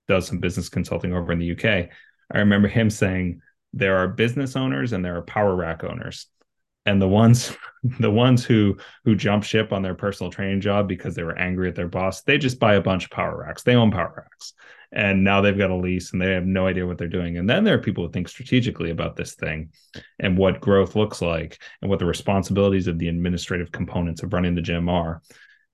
[0.09, 1.89] does some business consulting over in the UK.
[2.33, 3.41] I remember him saying
[3.73, 6.27] there are business owners and there are power rack owners.
[6.87, 7.55] And the ones
[8.01, 11.69] the ones who who jump ship on their personal training job because they were angry
[11.69, 13.63] at their boss, they just buy a bunch of power racks.
[13.63, 14.55] They own power racks.
[14.91, 17.37] And now they've got a lease and they have no idea what they're doing.
[17.37, 19.71] And then there are people who think strategically about this thing
[20.19, 24.55] and what growth looks like and what the responsibilities of the administrative components of running
[24.55, 25.21] the gym are.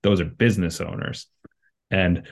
[0.03, 1.27] Those are business owners.
[1.89, 2.27] And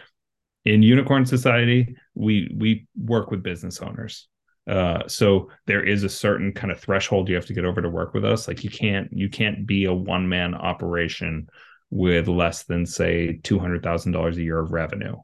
[0.66, 4.28] in unicorn society we we work with business owners.
[4.66, 7.90] Uh, so there is a certain kind of threshold you have to get over to
[7.90, 8.48] work with us.
[8.48, 11.50] Like you can't you can't be a one man operation
[11.90, 15.16] with less than say $200,000 a year of revenue.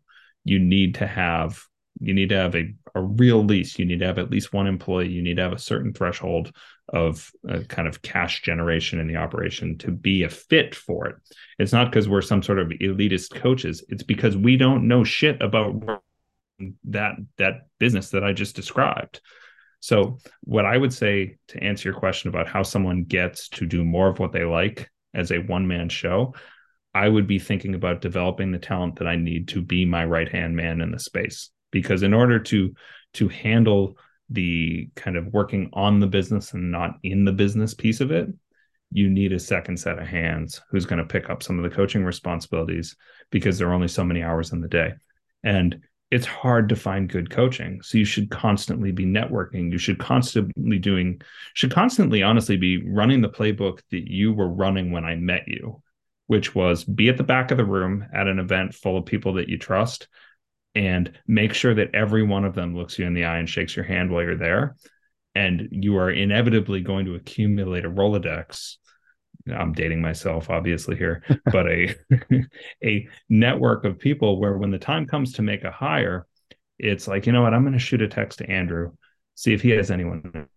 [0.43, 1.59] You need to have
[1.99, 3.77] you need to have a, a real lease.
[3.77, 5.09] You need to have at least one employee.
[5.09, 6.51] You need to have a certain threshold
[6.87, 11.15] of a kind of cash generation in the operation to be a fit for it.
[11.59, 13.83] It's not because we're some sort of elitist coaches.
[13.89, 16.01] It's because we don't know shit about
[16.85, 19.21] that that business that i just described.
[19.79, 23.85] So what i would say to answer your question about how someone gets to do
[23.85, 26.33] more of what they like as a one man show
[26.93, 30.29] i would be thinking about developing the talent that i need to be my right
[30.29, 32.73] hand man in the space because in order to
[33.13, 33.97] to handle
[34.29, 38.29] the kind of working on the business and not in the business piece of it
[38.91, 41.75] you need a second set of hands who's going to pick up some of the
[41.75, 42.95] coaching responsibilities
[43.29, 44.93] because there are only so many hours in the day.
[45.43, 49.71] And it's hard to find good coaching so you should constantly be networking.
[49.71, 51.21] You should constantly doing
[51.53, 55.81] should constantly honestly be running the playbook that you were running when i met you
[56.25, 59.33] which was be at the back of the room at an event full of people
[59.33, 60.07] that you trust
[60.75, 63.75] and make sure that every one of them looks you in the eye and shakes
[63.75, 64.75] your hand while you're there.
[65.35, 68.75] And you are inevitably going to accumulate a Rolodex.
[69.51, 71.95] I'm dating myself, obviously here, but a
[72.83, 76.27] a network of people where when the time comes to make a hire,
[76.77, 78.91] it's like, you know what, I'm going to shoot a text to Andrew,
[79.35, 80.47] see if he has anyone.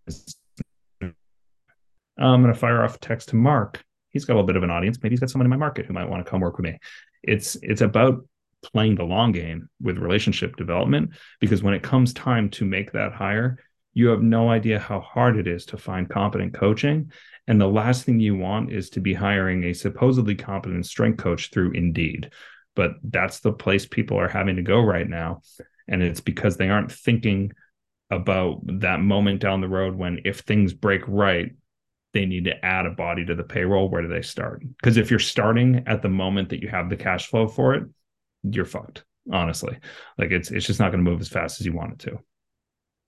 [2.18, 3.82] I'm going to fire off a text to Mark.
[4.10, 4.98] He's got a little bit of an audience.
[5.02, 6.78] Maybe he's got someone in my market who might want to come work with me.
[7.22, 8.24] It's it's about
[8.62, 13.12] playing the long game with relationship development because when it comes time to make that
[13.12, 13.58] hire
[13.94, 17.12] you have no idea how hard it is to find competent coaching.
[17.46, 21.50] And the last thing you want is to be hiring a supposedly competent strength coach
[21.50, 22.30] through indeed.
[22.74, 25.42] But that's the place people are having to go right now.
[25.88, 27.52] And it's because they aren't thinking
[28.10, 31.52] about that moment down the road when if things break right
[32.12, 33.88] they need to add a body to the payroll.
[33.88, 34.62] Where do they start?
[34.76, 37.84] Because if you're starting at the moment that you have the cash flow for it
[38.42, 39.78] you're fucked honestly.
[40.18, 42.18] Like it's it's just not going to move as fast as you want it to.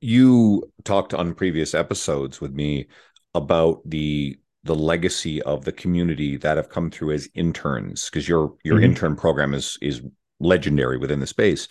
[0.00, 2.86] You talked on previous episodes with me
[3.34, 8.54] about the the legacy of the community that have come through as interns because your
[8.64, 8.84] your mm-hmm.
[8.84, 10.02] intern program is is
[10.40, 11.68] legendary within the space.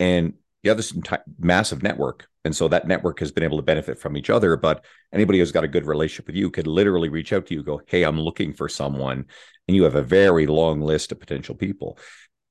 [0.00, 3.62] And you have this entire massive network and so that network has been able to
[3.62, 7.08] benefit from each other but anybody who's got a good relationship with you could literally
[7.08, 9.26] reach out to you go hey i'm looking for someone.
[9.68, 11.98] And you have a very long list of potential people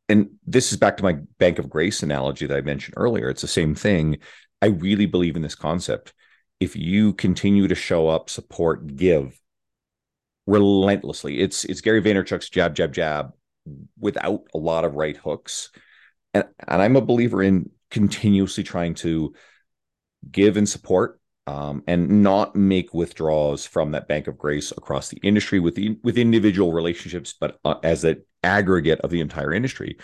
[0.07, 3.29] and this is back to my bank of grace analogy that I mentioned earlier.
[3.29, 4.17] It's the same thing.
[4.61, 6.13] I really believe in this concept.
[6.59, 9.39] If you continue to show up, support, give
[10.47, 13.33] relentlessly, it's it's Gary Vaynerchuk's jab, jab, jab,
[13.99, 15.71] without a lot of right hooks.
[16.33, 19.33] And and I'm a believer in continuously trying to
[20.31, 25.17] give and support um, and not make withdrawals from that bank of grace across the
[25.17, 29.97] industry with the, with individual relationships, but uh, as an aggregate of the entire industry.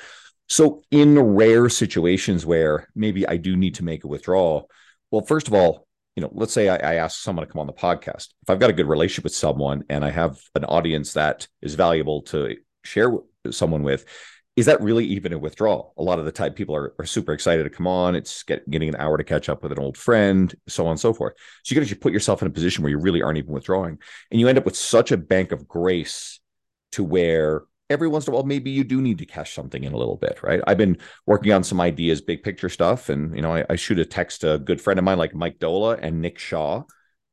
[0.49, 4.69] So, in rare situations where maybe I do need to make a withdrawal,
[5.10, 7.67] well, first of all, you know, let's say I, I ask someone to come on
[7.67, 8.30] the podcast.
[8.41, 11.75] If I've got a good relationship with someone and I have an audience that is
[11.75, 13.13] valuable to share
[13.49, 14.06] someone with,
[14.58, 15.93] is that really even a withdrawal?
[15.97, 18.15] A lot of the time, people are, are super excited to come on.
[18.15, 20.99] It's get, getting an hour to catch up with an old friend, so on and
[20.99, 21.34] so forth.
[21.63, 23.97] So you can actually put yourself in a position where you really aren't even withdrawing,
[24.30, 26.41] and you end up with such a bank of grace
[26.91, 29.93] to where every once in a while maybe you do need to cash something in
[29.93, 30.62] a little bit, right?
[30.65, 33.99] I've been working on some ideas, big picture stuff, and you know I, I shoot
[33.99, 36.84] a text to a good friend of mine like Mike Doehla and Nick Shaw.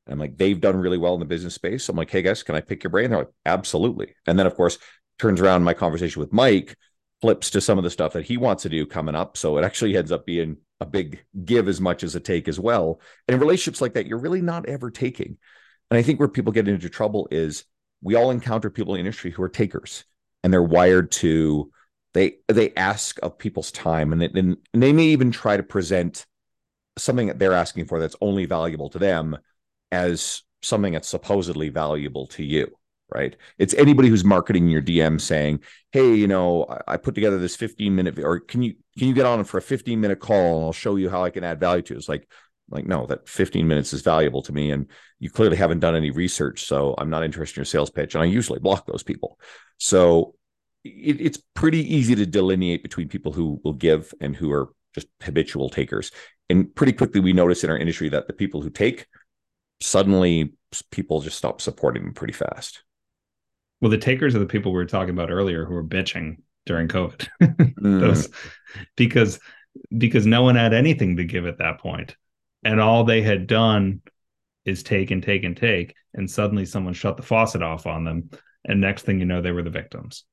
[0.06, 1.84] And I'm like, they've done really well in the business space.
[1.84, 3.10] so I'm like, hey guys, can I pick your brain?
[3.10, 4.14] They're like, absolutely.
[4.26, 4.78] And then of course
[5.18, 6.76] turns around my conversation with Mike
[7.20, 9.36] flips to some of the stuff that he wants to do coming up.
[9.36, 12.60] So it actually ends up being a big give as much as a take as
[12.60, 13.00] well.
[13.26, 15.36] And in relationships like that, you're really not ever taking.
[15.90, 17.64] And I think where people get into trouble is
[18.02, 20.04] we all encounter people in industry who are takers
[20.42, 21.70] and they're wired to
[22.14, 26.27] they they ask of people's time and, they, and they may even try to present
[26.96, 29.37] something that they're asking for that's only valuable to them
[29.92, 32.74] as something that's supposedly valuable to you
[33.11, 33.37] right?
[33.59, 35.61] It's anybody who's marketing your DM saying,
[35.92, 39.14] "Hey, you know, I, I put together this 15 minute, or can you can you
[39.14, 41.61] get on for a 15 minute call and I'll show you how I can add
[41.61, 41.98] value to." It.
[41.98, 42.29] It's like,
[42.70, 44.87] like no, that 15 minutes is valuable to me, and
[45.18, 48.22] you clearly haven't done any research, so I'm not interested in your sales pitch, and
[48.22, 49.38] I usually block those people.
[49.78, 50.35] So
[50.85, 55.09] it, it's pretty easy to delineate between people who will give and who are just
[55.22, 56.11] habitual takers.
[56.50, 59.07] And pretty quickly, we notice in our industry that the people who take
[59.81, 60.54] suddenly
[60.90, 62.83] people just stop supporting them pretty fast.
[63.81, 66.88] Well, the takers are the people we were talking about earlier who were bitching during
[66.88, 67.28] COVID.
[67.42, 68.00] mm.
[68.00, 68.28] Those,
[68.96, 69.38] because
[69.96, 72.16] because no one had anything to give at that point.
[72.68, 74.02] And all they had done
[74.66, 75.94] is take and take and take.
[76.12, 78.28] And suddenly someone shut the faucet off on them.
[78.66, 80.24] And next thing you know, they were the victims.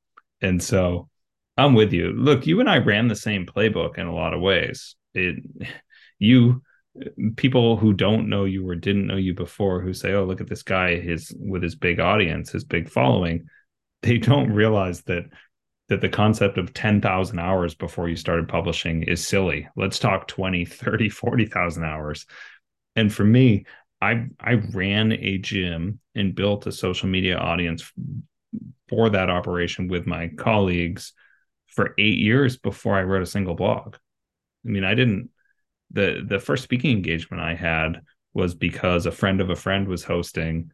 [0.41, 1.07] And so
[1.55, 2.11] I'm with you.
[2.11, 4.97] Look, you and I ran the same playbook in a lot of ways.
[5.13, 5.37] It
[6.19, 6.61] you
[7.37, 10.49] people who don't know you or didn't know you before who say, "Oh, look at
[10.49, 13.47] this guy, his with his big audience, his big following,"
[14.01, 15.23] they don't realize that
[15.89, 19.67] that the concept of 10,000 hours before you started publishing is silly.
[19.75, 22.25] Let's talk 20, 30, 40,000 hours.
[22.95, 23.65] And for me,
[24.01, 27.91] I I ran a gym and built a social media audience
[28.89, 31.13] for that operation with my colleagues
[31.67, 33.95] for 8 years before I wrote a single blog.
[34.65, 35.29] I mean, I didn't
[35.91, 38.01] the the first speaking engagement I had
[38.33, 40.71] was because a friend of a friend was hosting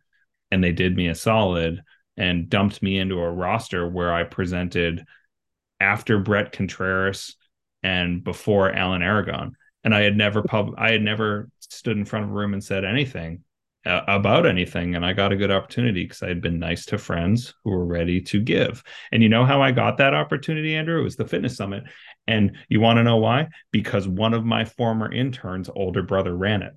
[0.49, 1.81] and they did me a solid
[2.17, 5.05] and dumped me into a roster where I presented
[5.79, 7.35] after Bret Contreras
[7.83, 9.55] and before Alan Aragon.
[9.83, 12.63] And I had never pub I had never stood in front of a room and
[12.63, 13.43] said anything
[13.85, 16.97] uh, about anything and I got a good opportunity because I had been nice to
[16.97, 18.83] friends who were ready to give.
[19.11, 20.99] And you know how I got that opportunity, Andrew?
[20.99, 21.83] It was the fitness summit.
[22.27, 23.47] And you want to know why?
[23.71, 26.73] Because one of my former interns' older brother ran it.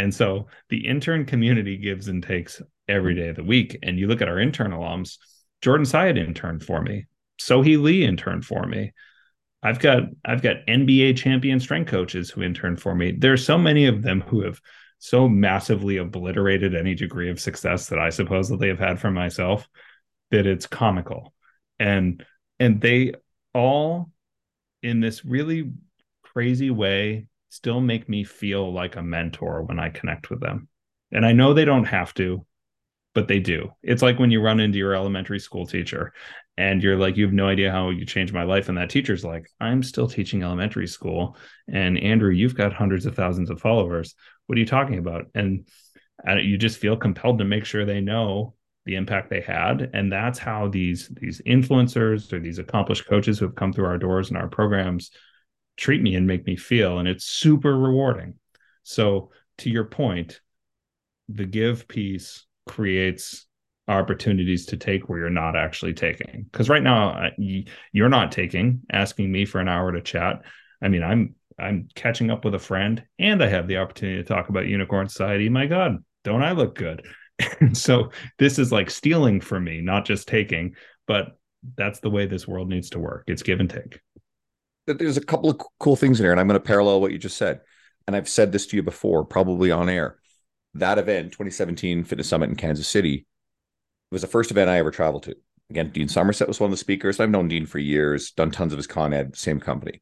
[0.00, 3.78] And so the intern community gives and takes every day of the week.
[3.82, 5.18] And you look at our intern alums,
[5.60, 7.06] Jordan Syatt interned for me.
[7.38, 8.94] Sohee Lee interned for me.
[9.62, 13.12] I've got I've got NBA champion strength coaches who interned for me.
[13.12, 14.58] There are so many of them who have
[14.98, 19.68] so massively obliterated any degree of success that I supposedly have had for myself
[20.30, 21.34] that it's comical.
[21.78, 22.24] And
[22.58, 23.12] and they
[23.52, 24.10] all
[24.82, 25.72] in this really
[26.22, 30.68] crazy way still make me feel like a mentor when I connect with them.
[31.12, 32.46] And I know they don't have to,
[33.14, 33.70] but they do.
[33.82, 36.12] It's like when you run into your elementary school teacher
[36.56, 38.68] and you're like, you have no idea how you changed my life.
[38.68, 41.36] And that teacher's like, I'm still teaching elementary school.
[41.68, 44.14] And Andrew, you've got hundreds of thousands of followers.
[44.46, 45.26] What are you talking about?
[45.34, 45.66] And
[46.26, 48.54] uh, you just feel compelled to make sure they know
[48.86, 53.44] the impact they had and that's how these these influencers or these accomplished coaches who
[53.44, 55.10] have come through our doors and our programs
[55.76, 58.34] treat me and make me feel and it's super rewarding.
[58.82, 60.40] So to your point
[61.28, 63.46] the give piece creates
[63.86, 66.46] opportunities to take where you're not actually taking.
[66.50, 67.30] Because right now uh,
[67.92, 70.42] you're not taking asking me for an hour to chat.
[70.82, 74.24] I mean i'm i'm catching up with a friend and i have the opportunity to
[74.24, 75.48] talk about unicorn society.
[75.48, 77.06] My god don't i look good?
[77.72, 80.74] So this is like stealing from me, not just taking,
[81.06, 81.38] but
[81.76, 83.24] that's the way this world needs to work.
[83.26, 84.00] It's give and take.
[84.98, 87.18] There's a couple of cool things in here, and I'm going to parallel what you
[87.18, 87.60] just said.
[88.06, 90.18] And I've said this to you before, probably on air.
[90.74, 93.26] That event, 2017 Fitness Summit in Kansas City,
[94.10, 95.36] was the first event I ever traveled to.
[95.70, 97.20] Again, Dean Somerset was one of the speakers.
[97.20, 100.00] I've known Dean for years, done tons of his con ed, same company.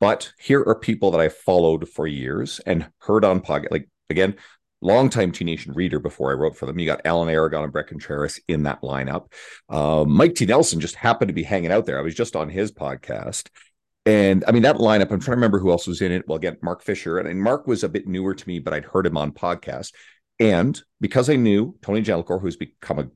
[0.00, 3.70] But here are people that I followed for years and heard on podcast.
[3.70, 4.34] Like again,
[4.80, 6.78] longtime T Nation reader before I wrote for them.
[6.78, 9.32] You got Alan Aragon and Bret Contreras in that lineup.
[9.68, 10.46] Uh, Mike T.
[10.46, 11.98] Nelson just happened to be hanging out there.
[11.98, 13.48] I was just on his podcast.
[14.06, 16.28] And I mean, that lineup, I'm trying to remember who else was in it.
[16.28, 17.18] Well, again, Mark Fisher.
[17.18, 19.92] And, and Mark was a bit newer to me, but I'd heard him on podcast.
[20.38, 23.08] And because I knew Tony Gentilcore, who's become a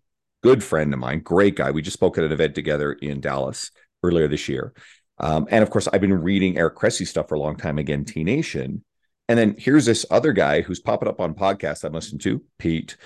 [0.43, 3.71] good friend of mine, great guy, we just spoke at an event together in Dallas
[4.03, 4.73] earlier this year.
[5.19, 8.05] Um, and of course, I've been reading Eric Cressey stuff for a long time, again,
[8.05, 8.85] T Nation.
[9.29, 12.97] And then here's this other guy who's popping up on podcasts I'm listening to, Pete,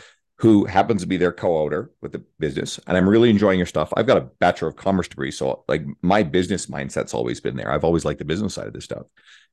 [0.43, 2.81] who happens to be their co-owner with the business.
[2.89, 3.93] And I'm really enjoying your stuff.
[3.97, 5.31] I've got a bachelor of commerce degree.
[5.31, 7.71] So like my business mindset's always been there.
[7.71, 9.07] I've always liked the business side of this stuff.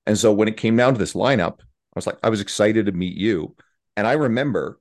[0.08, 2.88] And so when it came down to this lineup, I was like, I was excited
[2.88, 3.56] to meet you.
[3.96, 4.80] And I remember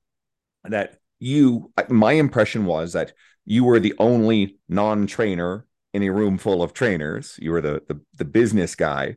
[0.64, 3.12] that you, my impression was that
[3.44, 7.38] you were the only non-trainer in a room full of trainers.
[7.38, 9.16] You were the, the, the business guy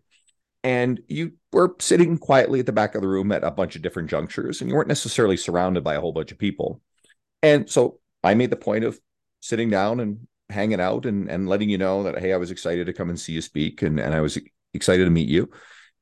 [0.64, 3.82] and you were sitting quietly at the back of the room at a bunch of
[3.82, 6.82] different junctures and you weren't necessarily surrounded by a whole bunch of people.
[7.42, 9.00] And so i made the point of
[9.40, 12.86] sitting down and hanging out and, and letting you know that hey i was excited
[12.86, 14.38] to come and see you speak and, and i was
[14.74, 15.50] excited to meet you.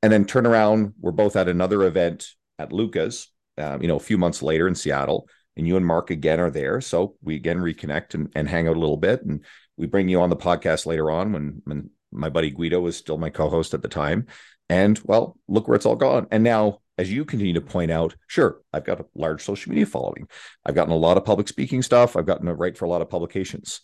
[0.02, 4.02] And then turn around we're both at another event at luka's um, you know a
[4.02, 5.28] few months later in seattle
[5.60, 6.80] and you and mark again are there.
[6.80, 9.44] So we again reconnect and, and hang out a little bit and
[9.78, 13.18] we bring you on the podcast later on when when my buddy Guido was still
[13.18, 14.28] my co-host at the time.
[14.70, 16.28] And well, look where it's all gone.
[16.32, 19.86] And now, as you continue to point out, sure, I've got a large social media
[19.86, 20.28] following.
[20.66, 22.16] I've gotten a lot of public speaking stuff.
[22.16, 23.82] I've gotten to write for a lot of publications.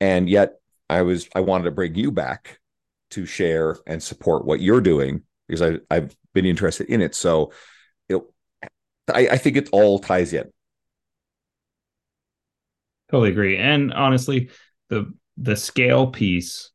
[0.00, 0.54] And yet
[0.88, 2.58] I was I wanted to bring you back
[3.10, 7.14] to share and support what you're doing because I, I've been interested in it.
[7.14, 7.52] So
[8.08, 8.22] it,
[9.12, 10.50] I, I think it all ties in.
[13.10, 13.58] Totally agree.
[13.58, 14.50] And honestly,
[14.88, 16.71] the the scale piece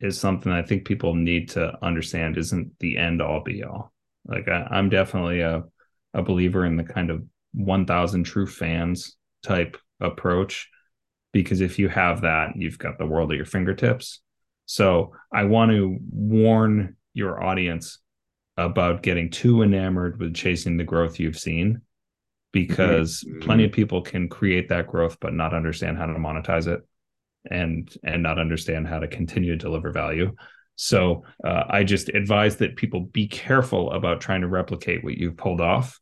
[0.00, 3.92] is something I think people need to understand isn't the end all be all.
[4.26, 5.64] Like I, I'm definitely a
[6.14, 7.22] a believer in the kind of
[7.52, 10.70] 1000 true fans type approach
[11.32, 14.20] because if you have that, you've got the world at your fingertips.
[14.64, 17.98] So I want to warn your audience
[18.56, 21.82] about getting too enamored with chasing the growth you've seen
[22.52, 23.40] because mm-hmm.
[23.40, 26.80] plenty of people can create that growth but not understand how to monetize it
[27.50, 30.32] and and not understand how to continue to deliver value.
[30.76, 35.36] So uh, i just advise that people be careful about trying to replicate what you've
[35.36, 35.98] pulled off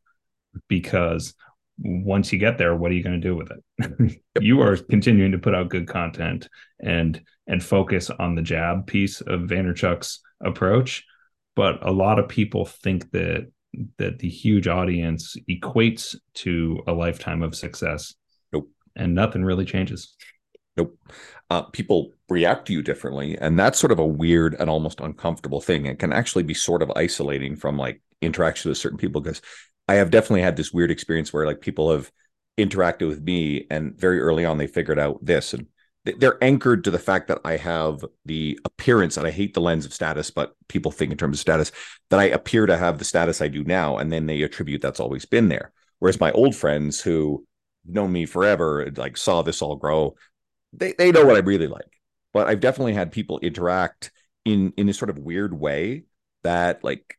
[0.68, 1.34] because
[1.78, 4.20] once you get there what are you going to do with it?
[4.40, 6.49] You are continuing to put out good content
[6.80, 11.05] and and focus on the jab piece of vaynerchuk's approach.
[11.55, 13.51] But a lot of people think that
[13.99, 18.14] that the huge audience equates to a lifetime of success.
[18.53, 18.70] Nope.
[18.97, 20.14] and nothing really changes.
[20.76, 20.99] Nope.
[21.51, 23.36] Uh, people react to you differently.
[23.38, 25.86] And that's sort of a weird and almost uncomfortable thing.
[25.86, 29.42] It can actually be sort of isolating from like interaction with certain people because
[29.86, 32.11] I have definitely had this weird experience where like people have
[32.59, 35.66] interacted with me and very early on they figured out this and
[36.05, 39.86] they're anchored to the fact that I have the appearance, and I hate the lens
[39.86, 41.72] of status, but people think in terms of status
[42.11, 45.01] that I appear to have the status I do now, and then they attribute that's
[45.01, 45.72] always been there.
[46.01, 47.47] Whereas my old friends who
[47.86, 50.14] know me forever, like saw this all grow,
[50.77, 51.87] they they know what I really like.
[52.33, 54.11] But I've definitely had people interact
[54.45, 56.05] in in a sort of weird way
[56.43, 57.18] that like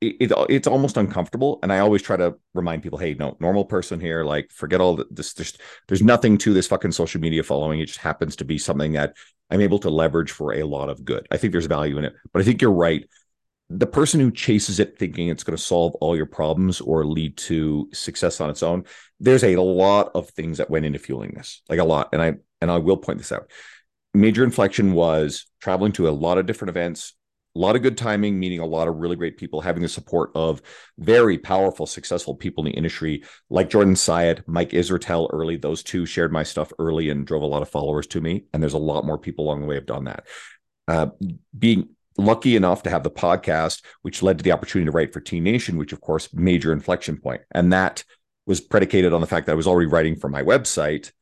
[0.00, 3.64] it, it, it's almost uncomfortable and i always try to remind people hey no normal
[3.64, 5.56] person here like forget all this there's
[5.88, 9.16] there's nothing to this fucking social media following it just happens to be something that
[9.50, 12.14] i'm able to leverage for a lot of good i think there's value in it
[12.32, 13.08] but i think you're right
[13.78, 17.36] the person who chases it thinking it's going to solve all your problems or lead
[17.36, 18.84] to success on its own
[19.20, 22.34] there's a lot of things that went into fueling this like a lot and i
[22.62, 23.50] and I will point this out.
[24.14, 27.14] Major inflection was traveling to a lot of different events,
[27.56, 30.30] a lot of good timing, meeting a lot of really great people, having the support
[30.34, 30.62] of
[30.98, 35.56] very powerful, successful people in the industry, like Jordan Syatt, Mike Israetel early.
[35.56, 38.44] Those two shared my stuff early and drove a lot of followers to me.
[38.52, 40.24] And there's a lot more people along the way have done that.
[40.86, 41.08] Uh,
[41.56, 45.20] being lucky enough to have the podcast, which led to the opportunity to write for
[45.20, 47.42] T Nation, which of course, major inflection point.
[47.50, 48.04] And that
[48.46, 51.12] was predicated on the fact that I was already writing for my website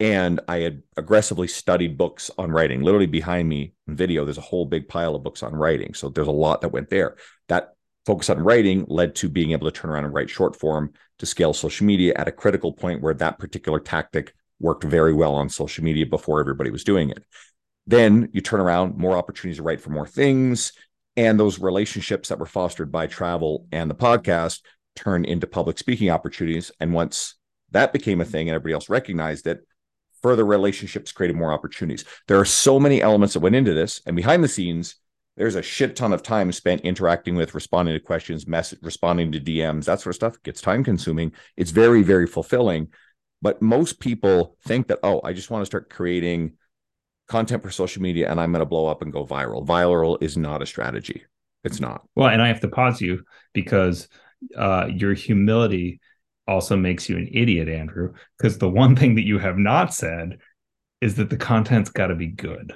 [0.00, 2.82] and I had aggressively studied books on writing.
[2.82, 5.94] Literally behind me in video, there's a whole big pile of books on writing.
[5.94, 7.16] So there's a lot that went there.
[7.48, 7.74] That
[8.04, 11.26] focus on writing led to being able to turn around and write short form to
[11.26, 15.48] scale social media at a critical point where that particular tactic worked very well on
[15.48, 17.24] social media before everybody was doing it.
[17.86, 20.72] Then you turn around, more opportunities to write for more things.
[21.16, 24.60] And those relationships that were fostered by travel and the podcast
[24.96, 26.70] turn into public speaking opportunities.
[26.80, 27.34] And once
[27.72, 29.66] that became a thing and everybody else recognized it,
[30.22, 32.04] further relationships created more opportunities.
[32.28, 34.00] There are so many elements that went into this.
[34.06, 34.96] And behind the scenes,
[35.36, 39.40] there's a shit ton of time spent interacting with, responding to questions, message, responding to
[39.40, 40.34] DMs, that sort of stuff.
[40.36, 41.32] It gets time consuming.
[41.56, 42.88] It's very, very fulfilling.
[43.40, 46.52] But most people think that, oh, I just want to start creating
[47.28, 49.66] content for social media and I'm going to blow up and go viral.
[49.66, 51.24] Viral is not a strategy.
[51.64, 52.02] It's not.
[52.14, 54.08] Well, and I have to pause you because
[54.56, 56.00] uh, your humility
[56.48, 60.38] also makes you an idiot, Andrew, because the one thing that you have not said
[61.00, 62.74] is that the content's got to be good.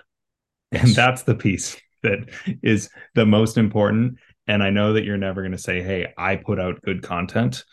[0.72, 0.84] Yes.
[0.84, 2.28] And that's the piece that
[2.62, 4.18] is the most important.
[4.47, 7.64] And I know that you're never going to say, hey, I put out good content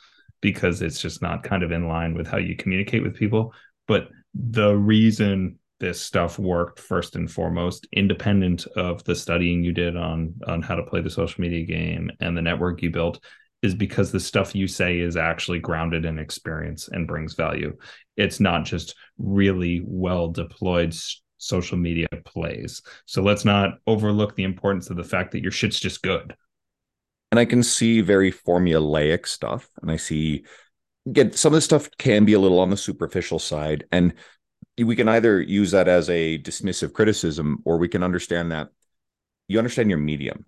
[0.41, 3.53] because it's just not kind of in line with how you communicate with people.
[3.87, 9.97] But the reason this stuff worked first and foremost independent of the studying you did
[9.97, 13.21] on on how to play the social media game and the network you built
[13.61, 17.75] is because the stuff you say is actually grounded in experience and brings value.
[18.15, 20.95] It's not just really well deployed
[21.37, 22.81] social media plays.
[23.05, 26.33] So let's not overlook the importance of the fact that your shit's just good.
[27.33, 30.45] And i can see very formulaic stuff and i see
[31.11, 34.13] get some of the stuff can be a little on the superficial side and
[34.77, 38.69] we can either use that as a dismissive criticism or we can understand that
[39.47, 40.45] you understand your medium.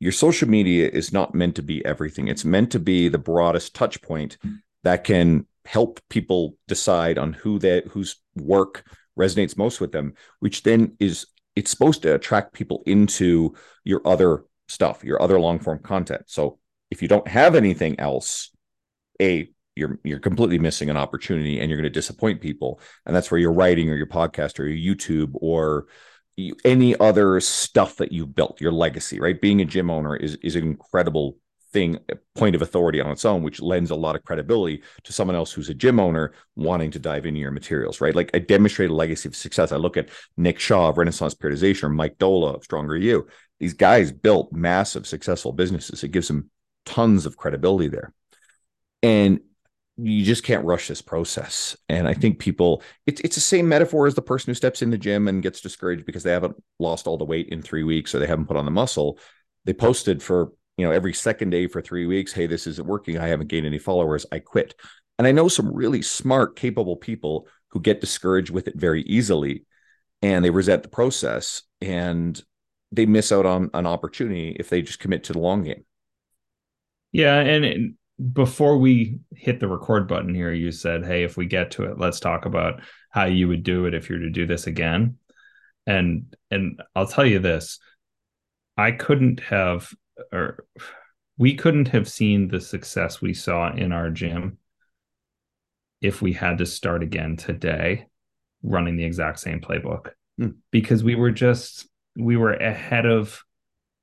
[0.00, 2.26] Your social media is not meant to be everything.
[2.26, 4.36] It's meant to be the broadest touch point
[4.82, 8.84] that can help people decide on who that whose work
[9.16, 13.54] resonates most with them which then is it's supposed to attract people into
[13.84, 16.22] your other stuff your other long form content.
[16.26, 16.58] So
[16.90, 18.50] if you don't have anything else
[19.20, 22.80] a you're you're completely missing an opportunity and you're going to disappoint people.
[23.06, 25.86] And that's where your writing or your podcast or your youtube or
[26.64, 29.40] any other stuff that you've built your legacy right?
[29.40, 31.36] Being a gym owner is is an incredible
[31.72, 31.98] thing
[32.34, 35.52] point of authority on its own which lends a lot of credibility to someone else
[35.52, 38.14] who's a gym owner wanting to dive into your materials right?
[38.14, 39.72] Like I demonstrate a demonstrated legacy of success.
[39.72, 43.26] I look at nick shaw of renaissance periodization or mike doehla of Stronger U.
[43.58, 46.02] These guys built massive successful businesses.
[46.02, 46.50] It gives them
[46.84, 48.12] tons of credibility there.
[49.02, 49.40] And
[49.96, 51.76] you just can't rush this process.
[51.88, 54.90] And I think people, it's it's the same metaphor as the person who steps in
[54.90, 58.14] the gym and gets discouraged because they haven't lost all the weight in three weeks
[58.14, 59.18] or they haven't put on the muscle.
[59.64, 62.32] They posted for you know every second day for three weeks.
[62.32, 63.18] Hey, this isn't working.
[63.18, 64.24] I haven't gained any followers.
[64.32, 64.74] I quit.
[65.18, 69.66] And I know some really smart, capable people who get discouraged with it very easily,
[70.22, 72.42] and they resent the process and
[72.92, 75.84] they miss out on an opportunity if they just commit to the long game.
[77.12, 77.94] Yeah, and
[78.32, 81.98] before we hit the record button here, you said, Hey, if we get to it,
[81.98, 85.16] let's talk about how you would do it if you're to do this again.
[85.86, 87.78] And and I'll tell you this,
[88.76, 89.92] I couldn't have
[90.32, 90.64] or
[91.38, 94.58] we couldn't have seen the success we saw in our gym
[96.00, 98.06] if we had to start again today
[98.62, 100.10] running the exact same playbook
[100.40, 100.54] mm.
[100.70, 103.42] because we were just we were ahead of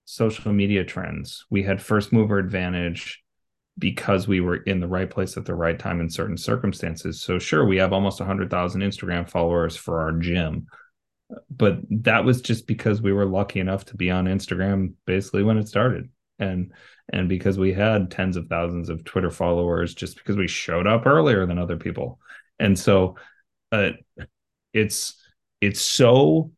[0.06, 3.24] social media trends we had first mover advantage
[3.80, 7.22] because we were in the right place at the right time in certain circumstances.
[7.22, 10.68] So sure, we have almost 100,000 Instagram followers for our gym.
[11.50, 15.58] But that was just because we were lucky enough to be on Instagram basically when
[15.58, 16.10] it started.
[16.40, 16.74] And
[17.12, 21.06] and because we had tens of thousands of Twitter followers just because we showed up
[21.06, 22.20] earlier than other people.
[22.60, 23.16] And so
[23.72, 23.92] uh,
[24.74, 25.22] it's
[25.62, 26.52] it's so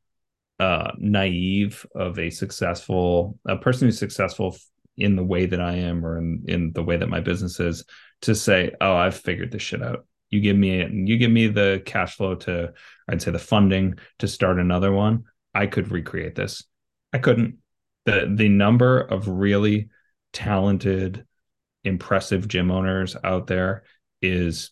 [0.59, 4.55] uh, naive of a successful a person who's successful
[4.97, 7.85] in the way that I am or in, in the way that my business is
[8.23, 10.05] to say, oh, I've figured this shit out.
[10.29, 12.73] You give me it, you give me the cash flow to,
[13.07, 15.25] I'd say the funding to start another one.
[15.53, 16.63] I could recreate this.
[17.13, 17.57] I couldn't.
[18.05, 19.89] The the number of really
[20.33, 21.25] talented,
[21.83, 23.83] impressive gym owners out there
[24.21, 24.71] is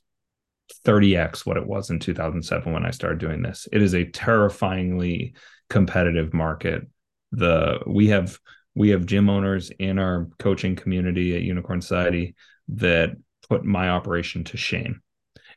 [0.85, 3.67] 30x what it was in 2007 when I started doing this.
[3.71, 5.33] It is a terrifyingly
[5.69, 6.87] competitive market.
[7.31, 8.39] The we have
[8.79, 12.33] we have gym owners in our coaching community at Unicorn Society
[12.69, 13.09] that
[13.49, 15.01] put my operation to shame.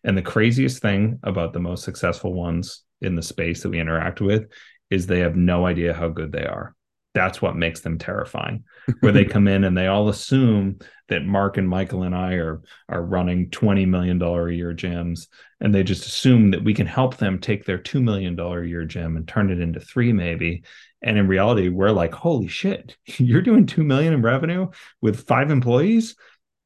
[0.02, 4.20] And the craziest thing about the most successful ones in the space that we interact
[4.20, 4.46] with
[4.90, 6.74] is they have no idea how good they are.
[7.14, 8.64] That's what makes them terrifying.
[8.98, 12.62] Where they come in and they all assume that Mark and Michael and I are
[12.88, 15.28] are running $20 million a year gyms.
[15.60, 18.84] And they just assume that we can help them take their $2 million a year
[18.84, 20.64] gym and turn it into three, maybe.
[21.02, 24.68] And in reality, we're like, holy shit, you're doing 2 million in revenue
[25.00, 26.16] with five employees?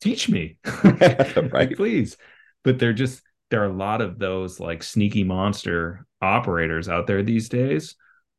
[0.01, 0.57] Teach me.
[0.85, 1.75] right.
[1.75, 2.17] Please.
[2.63, 7.23] But they're just, there are a lot of those like sneaky monster operators out there
[7.23, 7.95] these days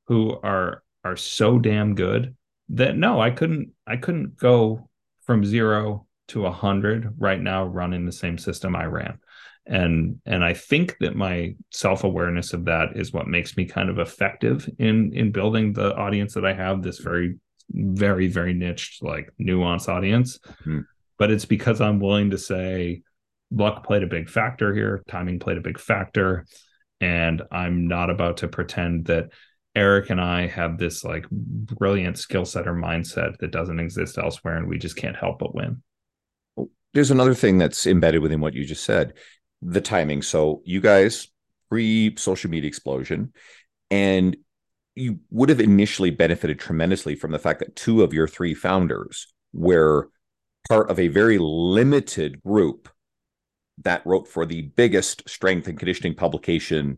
[0.08, 2.36] who are are so damn good
[2.70, 4.90] that no, I couldn't I couldn't go
[5.26, 9.20] from zero to a hundred right now running the same system I ran.
[9.70, 14.00] And and I think that my self-awareness of that is what makes me kind of
[14.00, 17.38] effective in in building the audience that I have, this very,
[17.70, 20.40] very, very niche, like nuanced audience.
[20.62, 20.80] Mm-hmm.
[21.18, 23.02] But it's because I'm willing to say
[23.52, 26.46] luck played a big factor here, timing played a big factor.
[27.00, 29.30] And I'm not about to pretend that
[29.76, 34.58] Eric and I have this like brilliant skill set or mindset that doesn't exist elsewhere,
[34.58, 35.84] and we just can't help but win.
[36.94, 39.14] There's another thing that's embedded within what you just said
[39.62, 40.22] the timing.
[40.22, 41.28] So, you guys,
[41.70, 43.34] pre social media explosion,
[43.90, 44.38] and
[44.96, 49.28] you would have initially benefited tremendously from the fact that two of your three founders
[49.54, 50.10] were
[50.70, 52.90] part of a very limited group
[53.84, 56.98] that wrote for the biggest strength and conditioning publication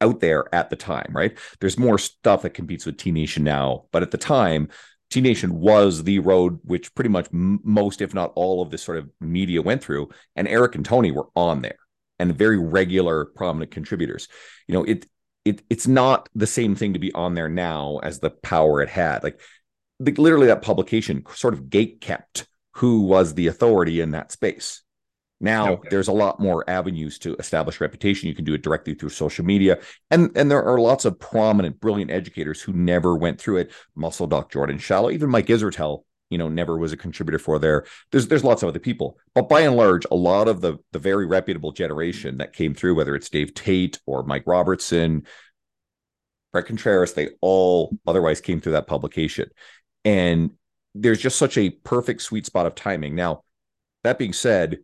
[0.00, 1.36] out there at the time, right?
[1.60, 4.68] There's more stuff that competes with T Nation now, but at the time,
[5.10, 8.98] T Nation was the road which pretty much most, if not all, of this sort
[8.98, 11.78] of media went through, and Eric and Tony were on there
[12.18, 14.28] and very regular, prominent contributors.
[14.68, 15.06] You know, it
[15.44, 18.88] it it's not the same thing to be on there now as the power it
[18.88, 19.22] had.
[19.22, 19.40] Like,
[20.00, 24.82] literally, that publication sort of gate kept who was the authority in that space.
[25.40, 25.88] Now okay.
[25.90, 28.28] there's a lot more avenues to establish reputation.
[28.28, 29.78] You can do it directly through social media,
[30.10, 33.72] and and there are lots of prominent, brilliant educators who never went through it.
[33.94, 37.84] Muscle Doc, Jordan Shallow, even Mike Israetel, you know, never was a contributor for there.
[38.10, 40.98] There's there's lots of other people, but by and large, a lot of the the
[40.98, 45.24] very reputable generation that came through, whether it's Dave Tate or Mike Robertson,
[46.52, 49.50] Bret Contreras, they all otherwise came through that publication,
[50.04, 50.50] and
[50.94, 53.14] there's just such a perfect sweet spot of timing.
[53.14, 53.42] Now,
[54.02, 54.78] that being said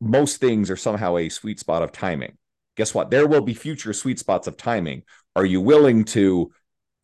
[0.00, 2.36] most things are somehow a sweet spot of timing.
[2.76, 3.10] Guess what?
[3.10, 5.02] There will be future sweet spots of timing.
[5.34, 6.52] Are you willing to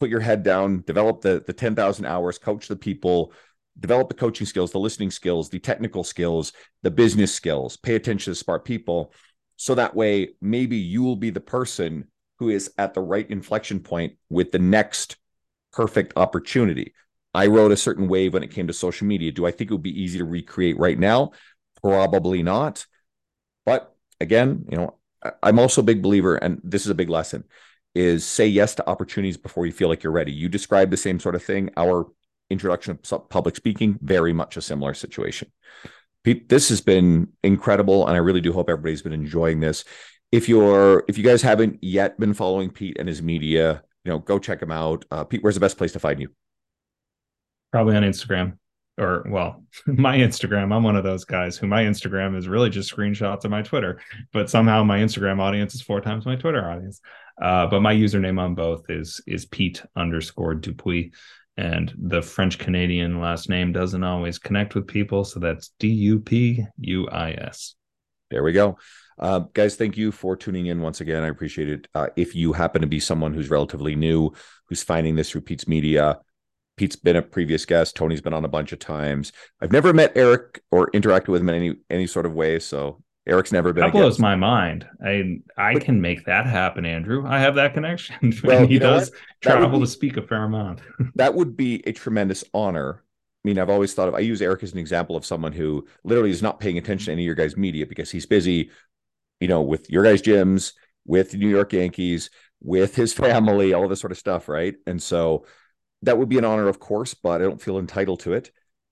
[0.01, 3.33] put your head down, develop the, the 10,000 hours, coach the people,
[3.79, 6.53] develop the coaching skills, the listening skills, the technical skills,
[6.83, 9.13] the business skills, pay attention to smart people.
[9.57, 12.09] So that way, maybe you will be the person
[12.39, 15.17] who is at the right inflection point with the next
[15.73, 16.95] perfect opportunity.
[17.35, 19.33] I rode a certain wave when it came to social media.
[19.33, 21.33] Do I think it would be easy to recreate right now?
[21.81, 22.87] Probably not.
[23.65, 24.99] But again, you know,
[25.43, 27.45] I'm also a big believer, and this is a big lesson,
[27.95, 30.33] is say yes to opportunities before you feel like you're ready.
[30.33, 31.71] You describe the same sort of thing.
[31.77, 32.07] Our
[32.53, 35.51] introduction of public speaking, very much a similar situation.
[36.25, 39.85] Pete, this has been incredible, and I really do hope everybody's been enjoying this.
[40.31, 44.19] If you're, if you guys haven't yet been following Pete and his media, you know,
[44.19, 45.05] go check him out.
[45.11, 46.29] Uh, Pete, where's the best place to find you?
[47.73, 48.59] Probably on Instagram
[48.99, 52.95] or well, my Instagram, I'm one of those guys who my Instagram is really just
[52.95, 54.01] screenshots of my Twitter,
[54.33, 57.01] but somehow my Instagram audience is four times my Twitter audience.
[57.41, 61.13] Uh, but my username on both is is Pete underscore Dupuis.
[61.57, 65.25] And the French Canadian last name doesn't always connect with people.
[65.25, 67.75] So that's D U P U I S.
[68.31, 68.79] There we go.
[69.19, 71.23] Uh, guys, thank you for tuning in once again.
[71.23, 71.89] I appreciate it.
[71.95, 74.33] Uh, if you happen to be someone who's relatively new,
[74.67, 76.19] who's finding this through Pete's Media,
[76.79, 77.95] Pete's been a previous guest.
[77.95, 79.31] Tony's been on a bunch of times.
[79.61, 82.59] I've never met Eric or interacted with him in any any sort of way.
[82.59, 83.85] So Eric's never been.
[83.85, 84.87] That blows my mind.
[85.05, 87.25] I I but, can make that happen, Andrew.
[87.27, 88.33] I have that connection.
[88.43, 90.81] Well, he does travel be, to speak a fair amount.
[91.15, 93.05] that would be a tremendous honor.
[93.45, 94.15] I mean, I've always thought of.
[94.15, 97.13] I use Eric as an example of someone who literally is not paying attention to
[97.13, 98.71] any of your guys' media because he's busy,
[99.41, 100.73] you know, with your guys' gyms,
[101.07, 104.75] with New York Yankees, with his family, all this sort of stuff, right?
[104.87, 105.47] And so
[106.03, 108.51] that would be an honor, of course, but I don't feel entitled to it.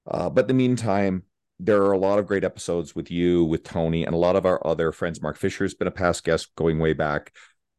[0.08, 1.24] Uh, but in the meantime,
[1.64, 4.46] there are a lot of great episodes with you, with Tony, and a lot of
[4.46, 5.20] our other friends.
[5.20, 7.32] Mark Fisher has been a past guest going way back,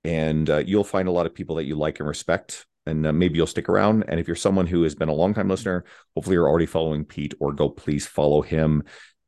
[0.03, 3.11] and uh, you'll find a lot of people that you like and respect, and uh,
[3.11, 4.05] maybe you'll stick around.
[4.07, 5.83] And if you're someone who has been a long time listener,
[6.15, 8.83] hopefully you're already following Pete, or go please follow him.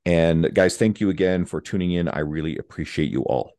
[0.06, 2.08] And guys, thank you again for tuning in.
[2.08, 3.54] I really appreciate you all.